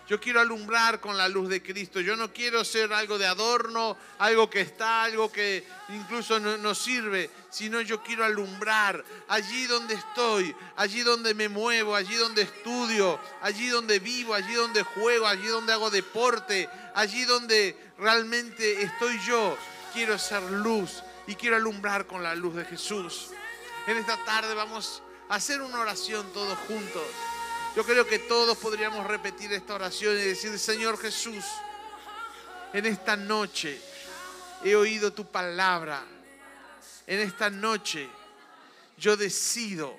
Yo 0.09 0.21
quiero 0.21 0.41
alumbrar 0.41 0.99
con 0.99 1.17
la 1.17 1.29
luz 1.29 1.49
de 1.49 1.62
Cristo. 1.62 2.01
Yo 2.01 2.17
no 2.17 2.33
quiero 2.33 2.65
ser 2.65 2.93
algo 2.93 3.19
de 3.19 3.27
adorno, 3.27 3.97
algo 4.19 4.51
que 4.51 4.62
está, 4.62 5.05
algo 5.05 5.31
que 5.31 5.65
incluso 5.91 6.41
no, 6.41 6.57
no 6.57 6.75
sirve, 6.75 7.31
sino 7.51 7.81
yo 7.83 8.03
quiero 8.03 8.25
alumbrar 8.25 9.05
allí 9.29 9.69
donde 9.69 9.95
estoy, 9.95 10.53
allí 10.75 11.03
donde 11.03 11.33
me 11.33 11.49
muevo, 11.49 11.95
allí 11.95 12.17
donde 12.17 12.43
estudio, 12.43 13.21
allí 13.43 13.69
donde 13.69 14.01
vivo, 14.01 14.35
allí 14.35 14.55
donde 14.55 14.83
juego, 14.83 15.29
allí 15.29 15.47
donde 15.47 15.73
hago 15.73 15.89
deporte, 15.89 16.69
allí 16.97 17.25
donde 17.27 17.77
realmente 17.97 18.83
estoy 18.83 19.21
yo. 19.25 19.57
quiero 19.93 20.19
ser 20.19 20.43
luz 20.43 21.05
y 21.29 21.37
quiero 21.37 21.55
alumbrar 21.55 22.09
con 22.09 22.25
la 22.25 22.35
luz 22.35 22.57
de 22.57 22.65
Jesús. 22.65 23.31
En 23.87 23.96
esta 23.99 24.16
tarde 24.25 24.53
vamos 24.55 25.01
a 25.29 25.37
hacer 25.37 25.62
una 25.62 25.81
oración 25.81 26.33
todos 26.33 26.59
juntos. 26.66 27.05
Yo 27.77 27.85
creo 27.85 28.05
que 28.05 28.18
todos 28.18 28.59
podríamos 28.59 29.07
repetir 29.07 29.53
esta 29.53 29.75
oración 29.75 30.16
y 30.16 30.22
decir, 30.22 30.59
Señor 30.59 30.99
Jesús, 30.99 31.44
en 32.72 32.85
esta 32.85 33.16
noche 33.16 33.81
he 34.64 34.75
oído 34.75 35.12
tu 35.12 35.31
palabra. 35.31 36.03
En 37.07 37.20
esta 37.20 37.49
noche 37.49 38.09
yo 38.99 39.16
decido 39.16 39.96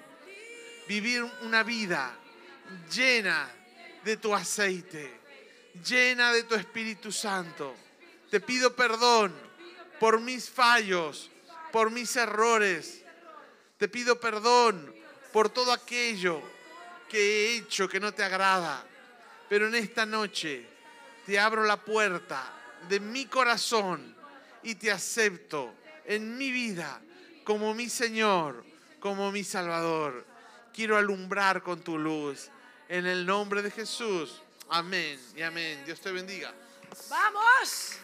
vivir 0.90 1.24
una 1.44 1.64
vida 1.64 2.14
llena 2.94 3.50
de 4.04 4.18
tu 4.18 4.36
aceite, 4.36 5.18
llena 5.88 6.34
de 6.34 6.44
tu 6.44 6.56
Espíritu 6.56 7.10
Santo. 7.12 7.74
Te 8.30 8.42
pido 8.42 8.76
perdón 8.76 9.34
por 9.98 10.20
mis 10.20 10.50
fallos, 10.50 11.30
por 11.72 11.90
mis 11.90 12.14
errores. 12.18 13.04
Te 13.78 13.88
pido 13.88 14.20
perdón 14.20 14.94
por 15.32 15.50
todo 15.50 15.72
aquello 15.72 16.42
que 17.10 17.20
he 17.20 17.58
hecho 17.58 17.88
que 17.88 18.00
no 18.00 18.14
te 18.14 18.24
agrada. 18.24 18.84
Pero 19.50 19.68
en 19.68 19.76
esta 19.76 20.06
noche 20.06 20.68
te 21.26 21.40
abro 21.40 21.64
la 21.64 21.78
puerta 21.78 22.54
de 22.90 23.00
mi 23.00 23.26
corazón 23.26 24.16
y 24.64 24.76
te 24.76 24.92
acepto 24.92 25.74
en 26.06 26.38
mi 26.38 26.52
vida 26.52 27.02
como 27.44 27.74
mi 27.74 27.90
Señor, 27.90 28.66
como 29.00 29.32
mi 29.32 29.44
Salvador. 29.44 30.26
Quiero 30.74 30.98
alumbrar 30.98 31.64
con 31.64 31.82
tu 31.82 31.98
luz. 31.98 32.50
En 32.90 33.06
el 33.06 33.26
nombre 33.26 33.62
de 33.62 33.72
Jesús. 33.72 34.42
Amén 34.70 35.20
y 35.36 35.42
amén. 35.42 35.84
Dios 35.86 36.00
te 36.00 36.12
bendiga. 36.12 36.54
¡Vamos! 37.10 38.00